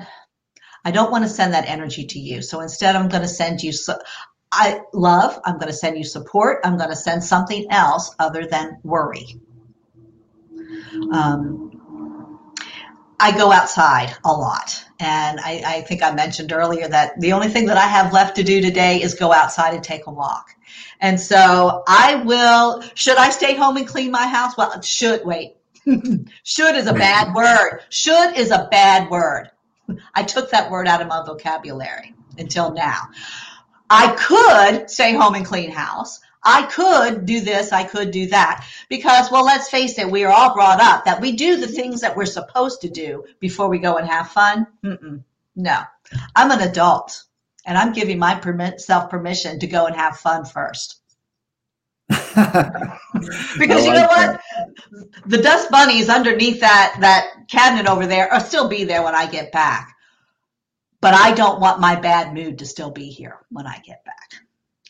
I 0.89 0.91
don't 0.91 1.11
want 1.11 1.23
to 1.23 1.29
send 1.29 1.53
that 1.53 1.69
energy 1.69 2.07
to 2.07 2.19
you. 2.19 2.41
So 2.41 2.63
instead, 2.63 2.97
I'm 2.97 3.11
going 3.11 3.21
to 3.21 3.29
send 3.29 3.63
you 3.63 3.73
I 4.51 4.81
love, 4.95 5.39
I'm 5.45 5.57
going 5.57 5.67
to 5.67 5.75
send 5.75 5.99
you 5.99 6.05
support. 6.05 6.61
I'm 6.65 6.79
going 6.79 6.89
to 6.89 6.97
send 6.97 7.23
something 7.23 7.67
else 7.71 8.15
other 8.19 8.47
than 8.47 8.79
worry. 8.83 9.39
Um, 11.13 12.51
I 13.21 13.37
go 13.37 13.53
outside 13.53 14.17
a 14.25 14.33
lot. 14.33 14.83
And 14.99 15.39
I, 15.41 15.63
I, 15.67 15.81
think 15.83 16.03
I 16.03 16.11
mentioned 16.13 16.53
earlier 16.53 16.89
that 16.89 17.21
the 17.21 17.35
only 17.35 17.49
thing 17.49 17.67
that 17.67 17.77
I 17.77 17.87
have 17.87 18.15
left 18.15 18.37
to 18.37 18.43
do 18.43 18.63
today 18.63 19.03
is 19.03 19.13
go 19.13 19.31
outside 19.31 19.75
and 19.75 19.85
take 19.85 20.07
a 20.07 20.11
walk. 20.11 20.49
And 21.03 21.21
so 21.21 21.83
I 21.87 22.23
will, 22.25 22.83
should 22.95 23.19
I 23.19 23.29
stay 23.29 23.55
home 23.55 23.77
and 23.77 23.87
clean 23.87 24.11
my 24.11 24.27
house? 24.27 24.57
Well, 24.57 24.81
should, 24.81 25.27
wait. 25.27 25.57
should 26.45 26.77
is 26.77 26.87
a 26.87 26.95
bad 26.95 27.35
word. 27.35 27.81
Should 27.91 28.39
is 28.39 28.51
a 28.51 28.69
bad 28.71 29.11
word. 29.11 29.51
I 30.15 30.23
took 30.23 30.51
that 30.51 30.71
word 30.71 30.87
out 30.87 31.01
of 31.01 31.09
my 31.09 31.25
vocabulary 31.25 32.15
until 32.39 32.73
now. 32.73 33.09
I 33.91 34.15
could 34.15 34.91
stay 34.91 35.15
home 35.15 35.35
and 35.35 35.47
clean 35.47 35.71
house. 35.71 36.21
I 36.43 36.63
could 36.63 37.27
do 37.27 37.41
this, 37.41 37.73
I 37.73 37.85
could 37.85 38.11
do 38.11 38.27
that. 38.27 38.67
Because, 38.89 39.31
well, 39.31 39.45
let's 39.45 39.69
face 39.69 39.99
it, 39.99 40.11
we 40.11 40.25
are 40.25 40.33
all 40.33 40.55
brought 40.55 40.81
up 40.81 41.05
that 41.05 41.21
we 41.21 41.33
do 41.33 41.57
the 41.57 41.67
mm-hmm. 41.67 41.75
things 41.75 42.01
that 42.01 42.17
we're 42.17 42.27
supposed 42.27 42.81
to 42.83 42.89
do 42.89 43.25
before 43.41 43.69
we 43.69 43.79
go 43.79 43.97
and 43.97 44.09
have 44.09 44.31
fun. 44.31 44.67
Mm-mm. 44.85 45.23
No, 45.57 45.81
I'm 46.37 46.51
an 46.53 46.61
adult 46.61 47.25
and 47.67 47.77
I'm 47.77 47.93
giving 47.93 48.19
my 48.19 48.41
self 48.77 49.11
permission 49.11 49.59
to 49.59 49.67
go 49.67 49.87
and 49.87 49.97
have 49.97 50.17
fun 50.17 50.45
first. 50.45 51.01
because 53.59 53.85
you 53.85 53.93
know 53.93 54.07
what? 54.07 54.41
The 55.27 55.43
dust 55.43 55.71
bunnies 55.71 56.09
underneath 56.09 56.61
that, 56.61 56.97
that 57.01 57.49
cabinet 57.49 57.87
over 57.87 58.07
there 58.07 58.29
will 58.33 58.41
still 58.41 58.69
be 58.69 58.85
there 58.85 59.03
when 59.03 59.15
I 59.15 59.27
get 59.27 59.53
back. 59.53 59.95
But 61.01 61.15
I 61.15 61.33
don't 61.33 61.61
want 61.61 61.81
my 61.81 61.95
bad 61.95 62.35
mood 62.35 62.59
to 62.59 62.67
still 62.67 62.91
be 62.91 63.11
here 63.11 63.39
when 63.51 63.67
I 63.67 63.79
get 63.85 64.05
back. 64.05 64.35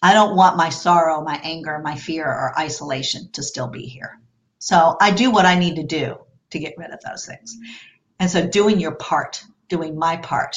I 0.01 0.15
don't 0.15 0.37
want 0.37 0.57
my 0.57 0.69
sorrow, 0.69 1.21
my 1.23 1.41
anger, 1.43 1.81
my 1.83 1.97
fear, 1.97 2.25
or 2.25 2.59
isolation 2.59 3.31
to 3.33 3.43
still 3.43 3.67
be 3.67 3.87
here. 3.87 4.21
So 4.61 4.97
I 5.01 5.11
do 5.11 5.31
what 5.31 5.45
I 5.45 5.59
need 5.59 5.77
to 5.77 5.83
do 5.83 6.17
to 6.51 6.59
get 6.59 6.75
rid 6.79 6.93
of 6.93 7.01
those 7.01 7.27
things. 7.27 7.57
And 8.21 8.31
so 8.31 8.47
doing 8.47 8.79
your 8.79 8.95
part, 8.95 9.43
doing 9.69 9.99
my 9.99 10.17
part, 10.17 10.57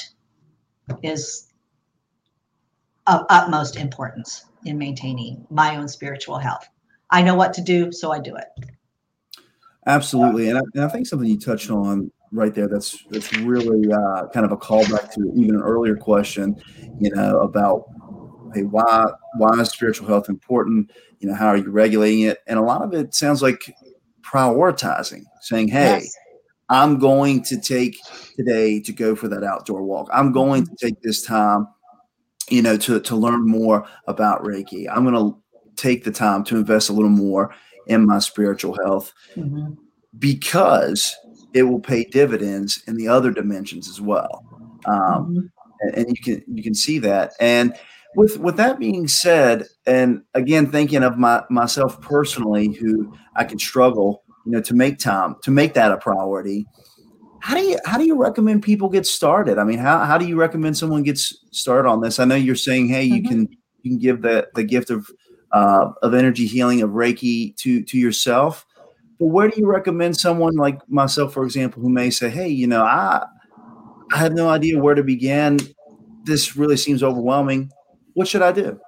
is 1.02 1.48
of 3.08 3.26
utmost 3.30 3.76
importance 3.78 4.46
in 4.66 4.78
maintaining 4.78 5.46
my 5.50 5.76
own 5.78 5.88
spiritual 5.88 6.38
health. 6.38 6.68
I 7.10 7.22
know 7.22 7.36
what 7.36 7.54
to 7.54 7.62
do, 7.62 7.92
so 7.92 8.12
I 8.12 8.20
do 8.20 8.36
it. 8.36 8.48
Absolutely, 9.86 10.50
and 10.50 10.60
I, 10.60 10.62
and 10.76 10.84
I 10.84 10.88
think 10.88 11.08
something 11.08 11.28
you 11.28 11.40
touched 11.40 11.70
on 11.70 12.12
right 12.32 12.54
there 12.54 12.68
that's 12.68 13.04
that's 13.10 13.34
really 13.38 13.92
uh, 13.92 14.28
kind 14.28 14.46
of 14.46 14.52
a 14.52 14.58
callback 14.58 15.12
to 15.14 15.32
even 15.36 15.56
an 15.56 15.62
earlier 15.62 15.96
question, 15.96 16.62
you 17.00 17.10
know, 17.14 17.40
about 17.40 17.86
hey, 18.54 18.64
why 18.64 19.06
why 19.38 19.50
is 19.60 19.70
spiritual 19.70 20.08
health 20.08 20.30
important? 20.30 20.92
You 21.20 21.30
know, 21.30 21.36
how 21.36 21.48
are 21.48 21.58
you 21.58 21.70
regulating 21.70 22.22
it? 22.22 22.40
And 22.48 22.58
a 22.58 22.62
lot 22.62 22.82
of 22.82 22.94
it 22.94 23.14
sounds 23.14 23.42
like 23.42 23.76
prioritizing, 24.22 25.24
saying, 25.42 25.70
hey, 25.70 26.00
yes. 26.00 26.16
I'm 26.70 27.00
going 27.00 27.44
to 27.44 27.60
take 27.60 27.98
today 28.38 28.80
to 28.82 28.94
go 28.94 29.16
for 29.16 29.28
that 29.28 29.44
outdoor 29.44 29.84
walk. 29.84 30.10
I'm 30.14 30.32
going 30.32 30.66
to 30.66 30.72
take 30.80 31.02
this 31.02 31.22
time, 31.22 31.68
you 32.52 32.62
know, 32.62 32.78
to 32.78 33.00
to 33.00 33.16
learn 33.16 33.48
more 33.48 33.88
about 34.08 34.44
Reiki. 34.44 34.88
I'm 34.90 35.06
going 35.06 35.16
to 35.16 35.38
take 35.76 36.04
the 36.04 36.12
time 36.12 36.44
to 36.46 36.58
invest 36.58 36.90
a 36.90 36.94
little 36.94 37.10
more 37.10 37.54
in 37.88 38.06
my 38.06 38.20
spiritual 38.20 38.78
health 38.84 39.14
mm-hmm. 39.36 39.74
because 40.20 41.16
it 41.54 41.64
will 41.64 41.80
pay 41.80 42.04
dividends 42.04 42.84
in 42.88 42.98
the 42.98 43.08
other 43.08 43.32
dimensions 43.32 43.90
as 43.90 44.00
well. 44.00 44.46
Um, 44.86 44.96
mm-hmm. 44.96 45.40
and, 45.82 45.96
and 45.96 46.10
you 46.10 46.22
can 46.24 46.56
you 46.56 46.64
can 46.64 46.76
see 46.76 47.00
that 47.00 47.34
and 47.40 47.76
with 48.16 48.38
with 48.40 48.58
that 48.58 48.80
being 48.80 49.08
said, 49.08 49.68
and 49.86 50.22
again 50.34 50.70
thinking 50.70 51.04
of 51.04 51.18
my 51.18 51.44
myself 51.50 52.00
personally, 52.02 52.74
who 52.74 53.14
I 53.36 53.44
can 53.44 53.60
struggle, 53.60 54.24
you 54.46 54.52
know, 54.52 54.62
to 54.62 54.74
make 54.74 55.00
time 55.00 55.36
to 55.44 55.52
make 55.52 55.74
that 55.76 55.92
a 55.92 55.98
priority. 55.98 56.66
How 57.42 57.56
do 57.56 57.62
you 57.62 57.78
how 57.86 57.98
do 57.98 58.06
you 58.06 58.16
recommend 58.16 58.64
people 58.64 58.90
get 58.90 59.06
started? 59.06 59.58
I 59.58 59.64
mean, 59.64 59.80
how 59.80 60.06
how 60.06 60.18
do 60.18 60.26
you 60.26 60.40
recommend 60.40 60.78
someone 60.78 61.04
gets 61.04 61.44
started 61.52 61.88
on 61.88 62.02
this? 62.02 62.20
I 62.20 62.26
know 62.26 62.36
you're 62.36 62.56
saying, 62.56 62.88
hey, 62.88 63.04
you 63.04 63.22
mm-hmm. 63.22 63.28
can 63.28 63.58
you 63.82 63.92
can 63.92 64.00
give 64.00 64.22
the 64.22 64.48
the 64.56 64.64
gift 64.64 64.90
of 64.90 65.08
uh, 65.52 65.92
of 66.02 66.14
energy 66.14 66.46
healing 66.46 66.82
of 66.82 66.92
Reiki 66.92 67.56
to 67.58 67.84
to 67.84 67.98
yourself. 67.98 68.66
But 69.20 69.28
where 69.28 69.50
do 69.50 69.60
you 69.60 69.68
recommend 69.68 70.18
someone 70.18 70.56
like 70.56 70.80
myself, 70.90 71.34
for 71.34 71.44
example, 71.44 71.82
who 71.82 71.90
may 71.90 72.10
say, 72.10 72.30
hey, 72.30 72.48
you 72.48 72.68
know, 72.68 72.84
I 72.84 73.26
I 74.12 74.18
have 74.18 74.34
no 74.34 74.50
idea 74.50 74.80
where 74.80 74.96
to 74.96 75.04
begin. 75.04 75.60
This 76.24 76.56
really 76.56 76.78
seems 76.78 77.02
overwhelming 77.02 77.72
what 78.14 78.28
should 78.28 78.42
I 78.42 78.52
do? 78.52 78.80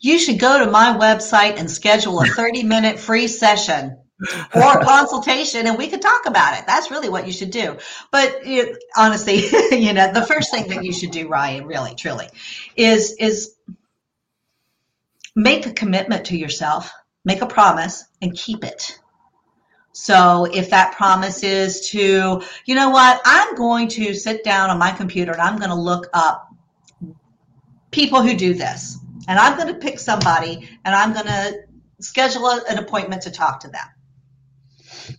You 0.00 0.18
should 0.18 0.38
go 0.38 0.64
to 0.64 0.70
my 0.70 0.96
website 0.98 1.58
and 1.58 1.70
schedule 1.70 2.20
a 2.20 2.26
30 2.36 2.62
minute 2.62 2.98
free 2.98 3.28
session 3.28 3.96
or 4.54 4.80
consultation 4.80 5.66
and 5.66 5.76
we 5.76 5.88
could 5.88 6.02
talk 6.02 6.26
about 6.26 6.58
it. 6.58 6.66
That's 6.66 6.90
really 6.90 7.08
what 7.08 7.26
you 7.26 7.32
should 7.32 7.50
do. 7.50 7.76
But 8.10 8.42
honestly, 8.96 9.46
you 9.70 9.92
know, 9.92 10.12
the 10.12 10.24
first 10.26 10.50
thing 10.50 10.68
that 10.68 10.84
you 10.84 10.92
should 10.92 11.10
do, 11.10 11.28
Ryan, 11.28 11.66
really, 11.66 11.94
truly, 11.94 12.28
is 12.76 13.14
is 13.18 13.56
make 15.34 15.66
a 15.66 15.72
commitment 15.72 16.26
to 16.26 16.36
yourself 16.36 16.90
make 17.26 17.42
a 17.42 17.46
promise 17.46 18.04
and 18.22 18.34
keep 18.34 18.64
it. 18.64 18.98
So 19.92 20.46
if 20.52 20.70
that 20.70 20.94
promise 20.94 21.42
is 21.42 21.88
to, 21.90 22.42
you 22.66 22.74
know 22.74 22.90
what, 22.90 23.20
I'm 23.24 23.54
going 23.56 23.88
to 23.88 24.14
sit 24.14 24.44
down 24.44 24.70
on 24.70 24.78
my 24.78 24.92
computer 24.92 25.32
and 25.32 25.40
I'm 25.40 25.58
going 25.58 25.70
to 25.70 25.76
look 25.76 26.08
up 26.14 26.48
people 27.90 28.22
who 28.22 28.34
do 28.36 28.54
this. 28.54 28.98
And 29.28 29.40
I'm 29.40 29.58
going 29.58 29.74
to 29.74 29.80
pick 29.80 29.98
somebody 29.98 30.68
and 30.84 30.94
I'm 30.94 31.12
going 31.12 31.26
to 31.26 31.58
schedule 31.98 32.48
an 32.48 32.78
appointment 32.78 33.22
to 33.22 33.30
talk 33.30 33.58
to 33.60 33.68
them. 33.68 33.86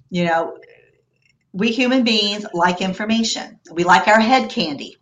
You 0.10 0.26
know, 0.26 0.58
we 1.54 1.72
human 1.72 2.04
beings 2.04 2.46
like 2.54 2.82
information. 2.82 3.60
We 3.72 3.84
like 3.84 4.08
our 4.08 4.20
head 4.20 4.50
candy, 4.50 4.98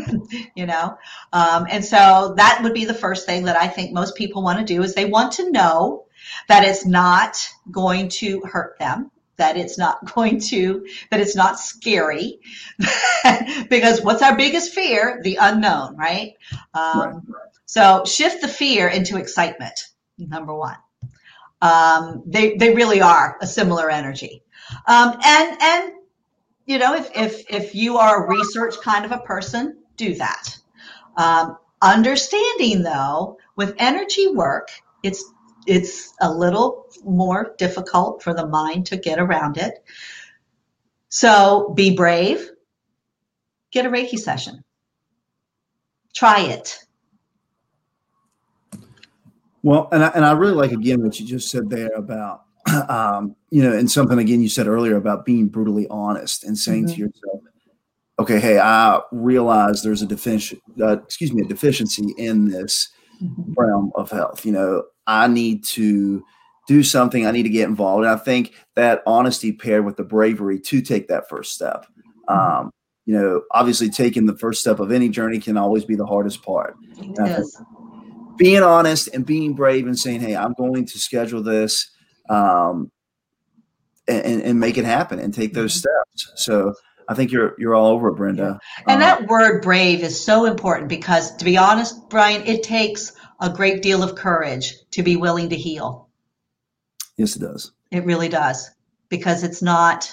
you 0.56 0.66
know? 0.66 0.96
Um, 1.32 1.66
and 1.70 1.84
so 1.84 2.34
that 2.36 2.60
would 2.62 2.74
be 2.74 2.84
the 2.84 2.94
first 2.94 3.24
thing 3.26 3.44
that 3.44 3.56
I 3.56 3.68
think 3.68 3.92
most 3.92 4.16
people 4.16 4.42
want 4.42 4.58
to 4.58 4.64
do 4.64 4.82
is 4.82 4.94
they 4.94 5.04
want 5.04 5.32
to 5.34 5.50
know 5.50 6.06
that 6.48 6.64
it's 6.64 6.84
not 6.84 7.36
going 7.70 8.08
to 8.08 8.40
hurt 8.42 8.78
them 8.78 9.10
that 9.36 9.56
it's 9.56 9.78
not 9.78 10.04
going 10.14 10.40
to 10.40 10.86
that 11.10 11.20
it's 11.20 11.36
not 11.36 11.58
scary 11.58 12.38
because 13.68 14.02
what's 14.02 14.22
our 14.22 14.36
biggest 14.36 14.72
fear 14.72 15.20
the 15.24 15.38
unknown 15.40 15.96
right, 15.96 16.34
um, 16.74 17.00
right, 17.00 17.14
right. 17.14 17.52
so 17.66 18.04
shift 18.04 18.40
the 18.40 18.48
fear 18.48 18.88
into 18.88 19.16
excitement 19.16 19.88
number 20.18 20.54
one 20.54 20.76
um, 21.62 22.22
they, 22.26 22.56
they 22.56 22.74
really 22.74 23.00
are 23.00 23.38
a 23.40 23.46
similar 23.46 23.90
energy 23.90 24.42
um, 24.86 25.16
and 25.24 25.56
and 25.62 25.92
you 26.66 26.78
know 26.78 26.94
if, 26.94 27.10
if 27.16 27.44
if 27.48 27.74
you 27.74 27.96
are 27.96 28.26
a 28.26 28.28
research 28.28 28.74
kind 28.82 29.06
of 29.06 29.12
a 29.12 29.20
person 29.20 29.78
do 29.96 30.14
that 30.14 30.56
um, 31.16 31.56
understanding 31.80 32.82
though 32.82 33.38
with 33.56 33.74
energy 33.78 34.28
work 34.28 34.68
it's 35.02 35.24
it's 35.66 36.12
a 36.20 36.32
little 36.32 36.86
more 37.04 37.54
difficult 37.58 38.22
for 38.22 38.34
the 38.34 38.46
mind 38.46 38.86
to 38.86 38.96
get 38.96 39.18
around 39.18 39.56
it. 39.58 39.74
So 41.08 41.72
be 41.74 41.94
brave. 41.94 42.50
Get 43.70 43.86
a 43.86 43.90
Reiki 43.90 44.18
session. 44.18 44.64
Try 46.14 46.40
it. 46.40 46.78
Well, 49.62 49.88
and 49.92 50.04
I, 50.04 50.08
and 50.08 50.24
I 50.24 50.32
really 50.32 50.54
like 50.54 50.72
again 50.72 51.02
what 51.02 51.18
you 51.20 51.26
just 51.26 51.50
said 51.50 51.70
there 51.70 51.92
about, 51.94 52.42
um, 52.88 53.36
you 53.50 53.62
know, 53.62 53.72
and 53.72 53.90
something 53.90 54.18
again 54.18 54.42
you 54.42 54.48
said 54.48 54.66
earlier 54.66 54.96
about 54.96 55.24
being 55.24 55.48
brutally 55.48 55.86
honest 55.88 56.44
and 56.44 56.58
saying 56.58 56.86
mm-hmm. 56.86 56.94
to 56.94 57.00
yourself, 57.00 57.40
okay, 58.18 58.40
hey, 58.40 58.58
I 58.58 59.00
realize 59.12 59.82
there's 59.82 60.02
a 60.02 60.06
deficiency, 60.06 60.62
uh, 60.80 60.98
excuse 60.98 61.32
me, 61.32 61.42
a 61.42 61.48
deficiency 61.48 62.12
in 62.18 62.46
this 62.46 62.88
mm-hmm. 63.22 63.52
realm 63.56 63.92
of 63.94 64.10
health. 64.10 64.44
You 64.44 64.52
know, 64.52 64.84
I 65.06 65.28
need 65.28 65.64
to 65.64 66.24
do 66.68 66.82
something. 66.82 67.26
I 67.26 67.30
need 67.30 67.42
to 67.44 67.48
get 67.48 67.68
involved. 67.68 68.04
And 68.04 68.12
I 68.12 68.16
think 68.16 68.54
that 68.74 69.02
honesty 69.06 69.52
paired 69.52 69.84
with 69.84 69.96
the 69.96 70.04
bravery 70.04 70.60
to 70.60 70.80
take 70.80 71.08
that 71.08 71.28
first 71.28 71.52
step. 71.52 71.86
Mm-hmm. 72.28 72.38
Um, 72.38 72.70
you 73.04 73.14
know, 73.14 73.42
obviously 73.50 73.90
taking 73.90 74.26
the 74.26 74.38
first 74.38 74.60
step 74.60 74.78
of 74.78 74.92
any 74.92 75.08
journey 75.08 75.40
can 75.40 75.56
always 75.56 75.84
be 75.84 75.96
the 75.96 76.06
hardest 76.06 76.42
part. 76.42 76.76
Being 78.36 78.62
honest 78.62 79.08
and 79.14 79.24
being 79.26 79.54
brave 79.54 79.86
and 79.86 79.98
saying, 79.98 80.20
"Hey, 80.20 80.36
I'm 80.36 80.54
going 80.54 80.86
to 80.86 80.98
schedule 80.98 81.42
this," 81.42 81.90
um, 82.28 82.90
and, 84.08 84.42
and 84.42 84.60
make 84.60 84.78
it 84.78 84.84
happen 84.84 85.18
and 85.18 85.32
take 85.32 85.54
those 85.54 85.72
mm-hmm. 85.72 86.18
steps. 86.18 86.44
So 86.44 86.74
I 87.08 87.14
think 87.14 87.30
you're 87.32 87.54
you're 87.58 87.74
all 87.74 87.88
over 87.88 88.08
it, 88.08 88.16
Brenda. 88.16 88.58
And 88.86 88.96
um, 88.96 89.00
that 89.00 89.26
word 89.26 89.62
"brave" 89.62 90.02
is 90.02 90.22
so 90.22 90.44
important 90.46 90.88
because, 90.88 91.36
to 91.36 91.44
be 91.44 91.56
honest, 91.56 91.96
Ryan, 92.10 92.46
it 92.46 92.62
takes 92.62 93.12
a 93.40 93.50
great 93.50 93.82
deal 93.82 94.02
of 94.02 94.14
courage 94.14 94.74
to 94.92 95.02
be 95.02 95.16
willing 95.16 95.48
to 95.50 95.56
heal. 95.56 96.08
Yes, 97.16 97.36
it 97.36 97.40
does. 97.40 97.72
It 97.90 98.04
really 98.04 98.28
does 98.28 98.70
because 99.12 99.44
it's 99.44 99.60
not 99.60 100.10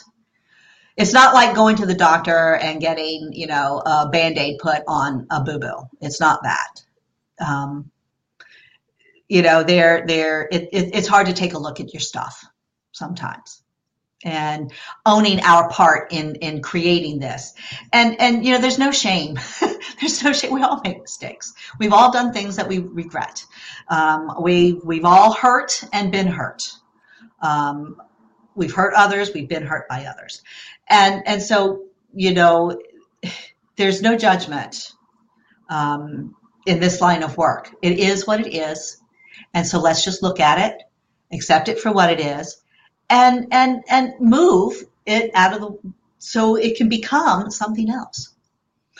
it's 0.97 1.13
not 1.13 1.33
like 1.33 1.55
going 1.55 1.77
to 1.77 1.85
the 1.85 1.95
doctor 1.95 2.55
and 2.55 2.81
getting 2.81 3.31
you 3.31 3.47
know 3.47 3.81
a 3.85 4.09
band-aid 4.09 4.59
put 4.59 4.83
on 4.87 5.25
a 5.31 5.41
boo-boo 5.41 5.87
it's 6.01 6.19
not 6.19 6.43
that 6.43 6.81
um, 7.43 7.89
you 9.29 9.43
know 9.43 9.63
they're 9.63 10.05
they're 10.05 10.49
it, 10.51 10.69
it, 10.73 10.95
it's 10.95 11.07
hard 11.07 11.27
to 11.27 11.33
take 11.33 11.53
a 11.53 11.59
look 11.59 11.79
at 11.79 11.93
your 11.93 12.01
stuff 12.01 12.43
sometimes. 12.91 13.63
And 14.25 14.73
owning 15.05 15.39
our 15.41 15.69
part 15.69 16.11
in 16.11 16.35
in 16.35 16.61
creating 16.61 17.19
this. 17.19 17.53
And 17.93 18.19
and 18.19 18.45
you 18.45 18.51
know 18.51 18.59
there's 18.59 18.79
no 18.79 18.91
shame. 18.91 19.39
There's 19.99 20.23
no 20.23 20.31
shame. 20.31 20.53
We 20.53 20.61
all 20.61 20.79
make 20.83 21.01
mistakes. 21.01 21.53
We've 21.77 21.91
all 21.91 22.11
done 22.11 22.31
things 22.31 22.55
that 22.55 22.69
we 22.69 22.79
regret. 22.79 23.45
Um, 23.89 24.31
we 24.41 24.79
we've 24.83 25.03
all 25.03 25.33
hurt 25.33 25.83
and 25.91 26.09
been 26.11 26.27
hurt. 26.27 26.69
Um, 27.41 28.01
we've 28.55 28.73
hurt 28.73 28.93
others. 28.93 29.31
We've 29.33 29.47
been 29.47 29.65
hurt 29.65 29.89
by 29.89 30.05
others. 30.05 30.41
And 30.89 31.21
and 31.25 31.41
so 31.41 31.85
you 32.13 32.33
know 32.33 32.77
there's 33.75 34.01
no 34.01 34.17
judgment 34.17 34.93
um, 35.69 36.35
in 36.65 36.79
this 36.79 37.01
line 37.01 37.23
of 37.23 37.37
work. 37.37 37.73
It 37.81 37.99
is 37.99 38.27
what 38.27 38.45
it 38.45 38.53
is 38.53 38.98
and 39.53 39.65
so 39.65 39.79
let's 39.79 40.03
just 40.03 40.23
look 40.23 40.39
at 40.39 40.59
it 40.59 40.83
accept 41.31 41.69
it 41.69 41.79
for 41.79 41.91
what 41.91 42.11
it 42.11 42.19
is 42.19 42.61
and 43.09 43.47
and 43.51 43.83
and 43.89 44.13
move 44.19 44.83
it 45.05 45.31
out 45.33 45.53
of 45.53 45.61
the 45.61 45.93
so 46.19 46.55
it 46.55 46.77
can 46.77 46.89
become 46.89 47.49
something 47.49 47.89
else. 47.89 48.29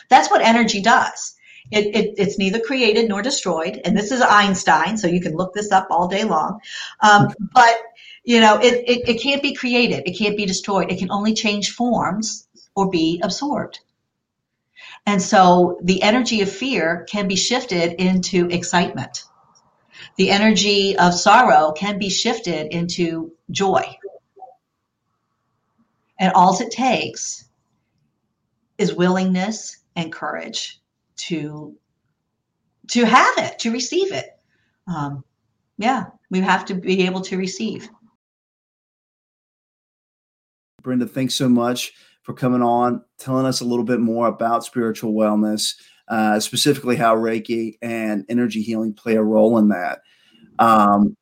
That's 0.08 0.30
what 0.30 0.42
energy 0.42 0.80
does. 0.80 1.34
It, 1.70 1.94
it, 1.94 2.14
it's 2.18 2.38
neither 2.38 2.58
created 2.58 3.08
nor 3.08 3.22
destroyed. 3.22 3.80
And 3.84 3.96
this 3.96 4.10
is 4.10 4.22
Einstein, 4.22 4.96
so 4.96 5.06
you 5.06 5.20
can 5.20 5.36
look 5.36 5.54
this 5.54 5.70
up 5.70 5.86
all 5.90 6.08
day 6.08 6.24
long. 6.24 6.60
Um, 7.00 7.28
but 7.52 7.76
you 8.24 8.40
know, 8.40 8.58
it, 8.58 8.84
it, 8.88 9.08
it 9.08 9.22
can't 9.22 9.42
be 9.42 9.54
created. 9.54 10.02
It 10.06 10.18
can't 10.18 10.36
be 10.36 10.46
destroyed. 10.46 10.90
It 10.90 10.98
can 10.98 11.10
only 11.10 11.34
change 11.34 11.72
forms 11.72 12.48
or 12.74 12.90
be 12.90 13.20
absorbed. 13.22 13.80
And 15.06 15.22
so 15.22 15.78
the 15.82 16.02
energy 16.02 16.40
of 16.40 16.50
fear 16.50 17.06
can 17.08 17.28
be 17.28 17.36
shifted 17.36 18.00
into 18.00 18.48
excitement 18.50 19.24
the 20.16 20.30
energy 20.30 20.96
of 20.98 21.14
sorrow 21.14 21.72
can 21.72 21.98
be 21.98 22.10
shifted 22.10 22.72
into 22.72 23.32
joy. 23.50 23.82
And 26.18 26.32
all 26.34 26.60
it 26.60 26.70
takes 26.70 27.46
is 28.76 28.94
willingness 28.94 29.78
and 29.96 30.12
courage 30.12 30.80
to 31.16 31.76
to 32.88 33.04
have 33.04 33.38
it, 33.38 33.58
to 33.60 33.70
receive 33.70 34.12
it. 34.12 34.26
Um, 34.86 35.22
yeah, 35.78 36.06
we 36.30 36.40
have 36.40 36.64
to 36.66 36.74
be 36.74 37.06
able 37.06 37.20
to 37.22 37.36
receive. 37.36 37.88
Brenda, 40.82 41.06
thanks 41.06 41.34
so 41.34 41.48
much 41.48 41.92
for 42.22 42.34
coming 42.34 42.62
on, 42.62 43.02
telling 43.18 43.46
us 43.46 43.60
a 43.60 43.64
little 43.64 43.84
bit 43.84 44.00
more 44.00 44.26
about 44.26 44.64
spiritual 44.64 45.12
wellness 45.12 45.74
uh, 46.10 46.40
specifically 46.40 46.96
how 46.96 47.16
Reiki 47.16 47.78
and 47.80 48.26
energy 48.28 48.60
healing 48.60 48.92
play 48.92 49.14
a 49.14 49.22
role 49.22 49.56
in 49.58 49.68
that. 49.68 50.00
Um, 50.58 51.16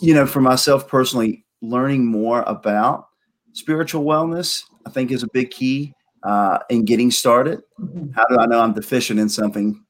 you 0.00 0.12
know, 0.12 0.26
for 0.26 0.40
myself 0.40 0.88
personally, 0.88 1.46
learning 1.62 2.04
more 2.04 2.42
about 2.46 3.06
spiritual 3.52 4.04
wellness, 4.04 4.64
I 4.86 4.90
think, 4.90 5.12
is 5.12 5.22
a 5.22 5.28
big 5.32 5.50
key 5.50 5.94
uh, 6.24 6.58
in 6.68 6.84
getting 6.84 7.10
started. 7.10 7.62
Mm-hmm. 7.80 8.10
How 8.12 8.24
do 8.26 8.38
I 8.38 8.46
know 8.46 8.60
I'm 8.60 8.74
deficient 8.74 9.20
in 9.20 9.28
something 9.28 9.82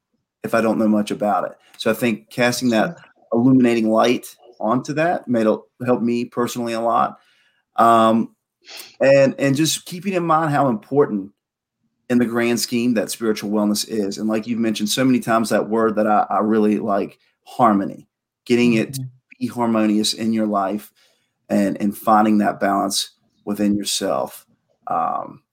if 0.43 0.53
I 0.53 0.61
don't 0.61 0.77
know 0.77 0.87
much 0.87 1.11
about 1.11 1.45
it? 1.45 1.57
So 1.77 1.89
I 1.89 1.95
think 1.95 2.29
casting 2.29 2.69
that 2.69 2.97
illuminating 3.33 3.89
light 3.89 4.27
onto 4.59 4.93
that 4.93 5.27
made 5.27 5.47
help 5.85 6.01
me 6.01 6.25
personally 6.25 6.73
a 6.73 6.81
lot. 6.81 7.19
Um, 7.77 8.35
and 9.01 9.35
and 9.37 9.55
just 9.55 9.85
keeping 9.85 10.13
in 10.13 10.25
mind 10.25 10.51
how 10.51 10.69
important 10.69 11.31
in 12.09 12.19
the 12.19 12.25
grand 12.25 12.59
scheme 12.59 12.93
that 12.93 13.09
spiritual 13.09 13.49
wellness 13.49 13.87
is. 13.87 14.17
And 14.17 14.29
like 14.29 14.47
you've 14.47 14.59
mentioned 14.59 14.89
so 14.89 15.03
many 15.03 15.19
times, 15.19 15.49
that 15.49 15.69
word 15.69 15.95
that 15.95 16.07
I, 16.07 16.25
I 16.29 16.39
really 16.39 16.77
like 16.77 17.19
harmony, 17.43 18.07
getting 18.45 18.73
it 18.73 18.93
to 18.93 19.01
mm-hmm. 19.01 19.09
be 19.39 19.47
harmonious 19.47 20.13
in 20.13 20.33
your 20.33 20.47
life 20.47 20.91
and, 21.49 21.79
and 21.81 21.97
finding 21.97 22.39
that 22.39 22.59
balance 22.59 23.11
within 23.43 23.75
yourself. 23.75 24.45
Um, 24.87 25.43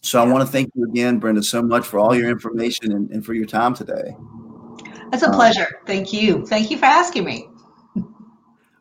so 0.00 0.22
I 0.22 0.26
want 0.26 0.46
to 0.46 0.50
thank 0.50 0.70
you 0.74 0.84
again, 0.84 1.18
Brenda, 1.18 1.42
so 1.42 1.62
much 1.62 1.84
for 1.84 1.98
all 1.98 2.14
your 2.14 2.30
information 2.30 2.92
and, 2.92 3.10
and 3.10 3.24
for 3.24 3.34
your 3.34 3.46
time 3.46 3.74
today. 3.74 4.16
It's 5.12 5.22
a 5.22 5.28
um, 5.28 5.34
pleasure. 5.34 5.80
thank 5.86 6.12
you. 6.12 6.46
Thank 6.46 6.70
you 6.70 6.78
for 6.78 6.84
asking 6.84 7.24
me. 7.24 7.48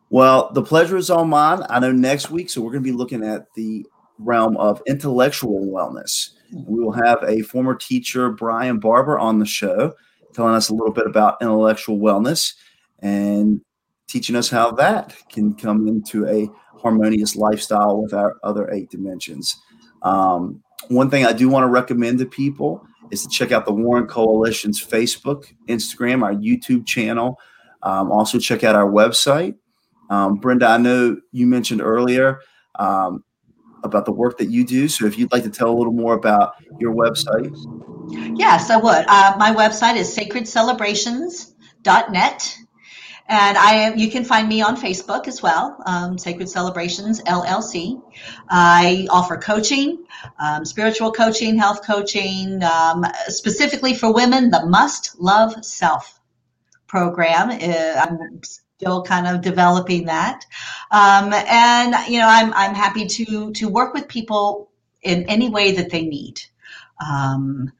Well, 0.09 0.51
the 0.53 0.61
pleasure 0.61 0.97
is 0.97 1.09
all 1.09 1.25
mine. 1.25 1.63
I 1.69 1.79
know 1.79 1.91
next 1.91 2.29
week, 2.29 2.49
so 2.49 2.61
we're 2.61 2.71
going 2.71 2.83
to 2.83 2.89
be 2.89 2.95
looking 2.95 3.23
at 3.23 3.51
the 3.55 3.85
realm 4.19 4.55
of 4.57 4.81
intellectual 4.87 5.65
wellness. 5.65 6.29
We 6.55 6.83
will 6.83 6.93
have 6.93 7.21
a 7.23 7.41
former 7.41 7.75
teacher, 7.75 8.31
Brian 8.31 8.79
Barber, 8.79 9.19
on 9.19 9.39
the 9.39 9.45
show, 9.45 9.93
telling 10.33 10.55
us 10.55 10.69
a 10.69 10.73
little 10.73 10.93
bit 10.93 11.05
about 11.05 11.41
intellectual 11.41 11.99
wellness 11.99 12.53
and 12.99 13.59
teaching 14.07 14.35
us 14.35 14.49
how 14.49 14.71
that 14.71 15.13
can 15.29 15.53
come 15.53 15.87
into 15.87 16.25
a 16.27 16.49
harmonious 16.79 17.35
lifestyle 17.35 18.01
with 18.01 18.13
our 18.13 18.37
other 18.43 18.71
eight 18.71 18.89
dimensions. 18.89 19.57
Um, 20.03 20.63
one 20.87 21.09
thing 21.09 21.25
I 21.25 21.33
do 21.33 21.49
want 21.49 21.63
to 21.63 21.67
recommend 21.67 22.19
to 22.19 22.25
people 22.25 22.85
is 23.11 23.23
to 23.23 23.29
check 23.29 23.51
out 23.51 23.65
the 23.65 23.73
Warren 23.73 24.07
Coalition's 24.07 24.83
Facebook, 24.83 25.53
Instagram, 25.67 26.23
our 26.23 26.33
YouTube 26.33 26.85
channel. 26.85 27.37
Um, 27.83 28.11
also, 28.11 28.39
check 28.39 28.63
out 28.63 28.75
our 28.75 28.89
website 28.89 29.55
Um, 30.09 30.35
Brenda, 30.35 30.67
I 30.67 30.77
know 30.77 31.17
you 31.31 31.47
mentioned 31.47 31.81
earlier 31.81 32.39
um, 32.79 33.23
about 33.85 34.05
the 34.05 34.11
work 34.11 34.37
that 34.39 34.49
you 34.49 34.65
do. 34.65 34.87
So 34.87 35.05
if 35.05 35.17
you'd 35.17 35.31
like 35.31 35.43
to 35.43 35.49
tell 35.49 35.71
a 35.71 35.77
little 35.77 35.93
more 35.93 36.13
about 36.13 36.53
your 36.79 36.93
website. 36.93 37.55
Yes, 38.37 38.69
I 38.69 38.77
would. 38.77 39.05
Uh, 39.07 39.35
my 39.37 39.53
website 39.53 39.95
is 39.95 40.15
sacredcelebrations.net. 40.15 42.57
And 43.27 43.57
I 43.57 43.73
am, 43.73 43.97
you 43.97 44.11
can 44.11 44.23
find 44.23 44.47
me 44.47 44.61
on 44.61 44.77
Facebook 44.77 45.27
as 45.27 45.41
well, 45.41 45.81
um, 45.87 46.15
Sacred 46.15 46.47
Celebrations 46.47 47.23
LLC. 47.23 47.99
I 48.49 49.07
offer 49.09 49.35
coaching, 49.35 50.05
um, 50.37 50.63
spiritual 50.63 51.11
coaching, 51.11 51.57
health 51.57 51.83
coaching, 51.83 52.61
um, 52.61 53.03
specifically 53.27 53.95
for 53.95 54.13
women, 54.13 54.51
the 54.51 54.67
Must 54.67 55.19
Love 55.19 55.65
Self 55.65 56.21
program. 56.85 57.49
Uh, 57.49 58.05
I'm 58.07 58.41
still 58.77 59.03
kind 59.03 59.25
of 59.27 59.41
developing 59.41 60.05
that. 60.05 60.45
Um, 60.91 61.31
and, 61.33 61.95
you 62.09 62.19
know, 62.19 62.27
I'm, 62.27 62.53
I'm 62.53 62.75
happy 62.75 63.07
to, 63.07 63.51
to 63.53 63.69
work 63.69 63.93
with 63.93 64.07
people 64.07 64.69
in 65.01 65.23
any 65.23 65.49
way 65.49 65.71
that 65.73 65.89
they 65.89 66.05
need. 66.05 66.41
Um, 67.05 67.71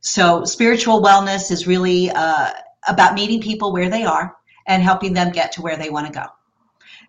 so 0.00 0.44
spiritual 0.44 1.02
wellness 1.02 1.50
is 1.50 1.66
really 1.66 2.10
uh, 2.10 2.50
about 2.86 3.14
meeting 3.14 3.40
people 3.40 3.72
where 3.72 3.90
they 3.90 4.04
are 4.04 4.36
and 4.66 4.82
helping 4.82 5.14
them 5.14 5.32
get 5.32 5.52
to 5.52 5.62
where 5.62 5.76
they 5.76 5.90
want 5.90 6.06
to 6.06 6.12
go. 6.12 6.26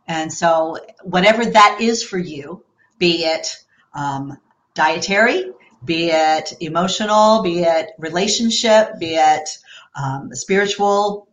And 0.08 0.32
so, 0.32 0.78
whatever 1.04 1.45
that 1.45 1.80
is 1.82 2.02
for 2.02 2.17
you, 2.17 2.63
be 2.97 3.26
it 3.26 3.56
um, 3.93 4.38
dietary, 4.73 5.52
be 5.84 6.12
it 6.12 6.54
emotional, 6.62 7.43
be 7.43 7.63
it 7.63 7.89
relationship, 8.00 9.00
be 9.00 9.15
it 9.15 9.50
um, 10.02 10.34
spiritual, 10.34 11.28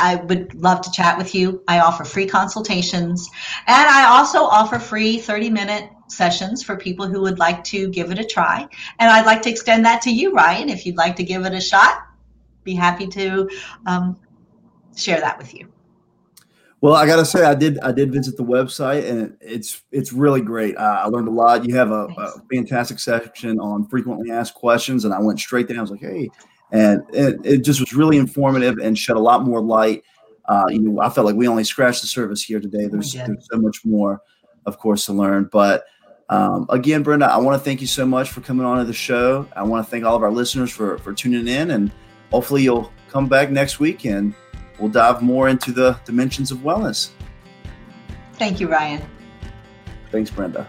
I 0.00 0.16
would 0.16 0.54
love 0.54 0.80
to 0.82 0.90
chat 0.90 1.18
with 1.18 1.34
you. 1.34 1.62
I 1.68 1.80
offer 1.80 2.04
free 2.04 2.26
consultations 2.26 3.28
and 3.66 3.88
I 3.88 4.08
also 4.08 4.40
offer 4.40 4.78
free 4.78 5.18
30 5.18 5.50
minute 5.50 5.90
sessions 6.08 6.62
for 6.62 6.76
people 6.76 7.06
who 7.06 7.20
would 7.20 7.38
like 7.38 7.62
to 7.64 7.88
give 7.88 8.10
it 8.10 8.18
a 8.18 8.24
try. 8.24 8.66
And 8.98 9.10
I'd 9.10 9.26
like 9.26 9.42
to 9.42 9.50
extend 9.50 9.84
that 9.84 10.02
to 10.02 10.10
you, 10.10 10.32
Ryan. 10.32 10.68
If 10.68 10.86
you'd 10.86 10.96
like 10.96 11.16
to 11.16 11.24
give 11.24 11.44
it 11.44 11.54
a 11.54 11.60
shot, 11.60 12.06
be 12.64 12.74
happy 12.74 13.06
to 13.08 13.48
um, 13.86 14.18
share 14.96 15.20
that 15.20 15.38
with 15.38 15.54
you. 15.54 15.70
Well, 16.82 16.94
I 16.94 17.06
gotta 17.06 17.26
say, 17.26 17.44
I 17.44 17.54
did 17.54 17.78
I 17.80 17.92
did 17.92 18.10
visit 18.10 18.38
the 18.38 18.42
website, 18.42 19.06
and 19.06 19.36
it's 19.42 19.82
it's 19.92 20.14
really 20.14 20.40
great. 20.40 20.78
Uh, 20.78 21.02
I 21.02 21.06
learned 21.08 21.28
a 21.28 21.30
lot. 21.30 21.66
You 21.66 21.74
have 21.74 21.90
a, 21.90 22.06
a, 22.06 22.42
fantastic 22.50 22.98
section 22.98 23.60
on 23.60 23.86
frequently 23.86 24.30
asked 24.30 24.54
questions, 24.54 25.04
and 25.04 25.12
I 25.12 25.20
went 25.20 25.38
straight 25.38 25.68
there. 25.68 25.76
I 25.76 25.82
was 25.82 25.90
like, 25.90 26.00
hey, 26.00 26.30
and 26.72 27.02
it, 27.12 27.40
it 27.44 27.64
just 27.64 27.80
was 27.80 27.92
really 27.92 28.16
informative 28.16 28.78
and 28.78 28.96
shed 28.96 29.16
a 29.16 29.20
lot 29.20 29.44
more 29.44 29.60
light. 29.60 30.02
Uh, 30.46 30.66
you 30.68 30.80
know, 30.80 31.00
I 31.00 31.10
felt 31.10 31.26
like 31.26 31.36
we 31.36 31.48
only 31.48 31.64
scratched 31.64 32.00
the 32.00 32.06
surface 32.06 32.42
here 32.42 32.60
today. 32.60 32.86
There's, 32.86 33.12
there's 33.12 33.48
so 33.50 33.58
much 33.58 33.84
more, 33.84 34.20
of 34.66 34.78
course, 34.78 35.06
to 35.06 35.12
learn. 35.12 35.48
But 35.52 35.84
um, 36.28 36.66
again, 36.70 37.02
Brenda, 37.02 37.26
I 37.26 37.38
want 37.38 37.60
to 37.60 37.64
thank 37.64 37.80
you 37.80 37.86
so 37.86 38.06
much 38.06 38.30
for 38.30 38.40
coming 38.40 38.64
on 38.64 38.78
to 38.78 38.84
the 38.84 38.92
show. 38.92 39.46
I 39.54 39.62
want 39.62 39.84
to 39.84 39.90
thank 39.90 40.04
all 40.04 40.16
of 40.16 40.22
our 40.22 40.32
listeners 40.32 40.70
for 40.70 40.98
for 40.98 41.12
tuning 41.12 41.48
in, 41.48 41.72
and 41.72 41.90
hopefully 42.30 42.62
you'll 42.62 42.92
come 43.08 43.26
back 43.26 43.50
next 43.50 43.80
week 43.80 44.06
and 44.06 44.34
we'll 44.78 44.90
dive 44.90 45.22
more 45.22 45.48
into 45.48 45.72
the 45.72 45.98
dimensions 46.04 46.50
of 46.50 46.58
wellness. 46.58 47.10
Thank 48.34 48.60
you, 48.60 48.68
Ryan. 48.68 49.02
Thanks, 50.10 50.30
Brenda. 50.30 50.66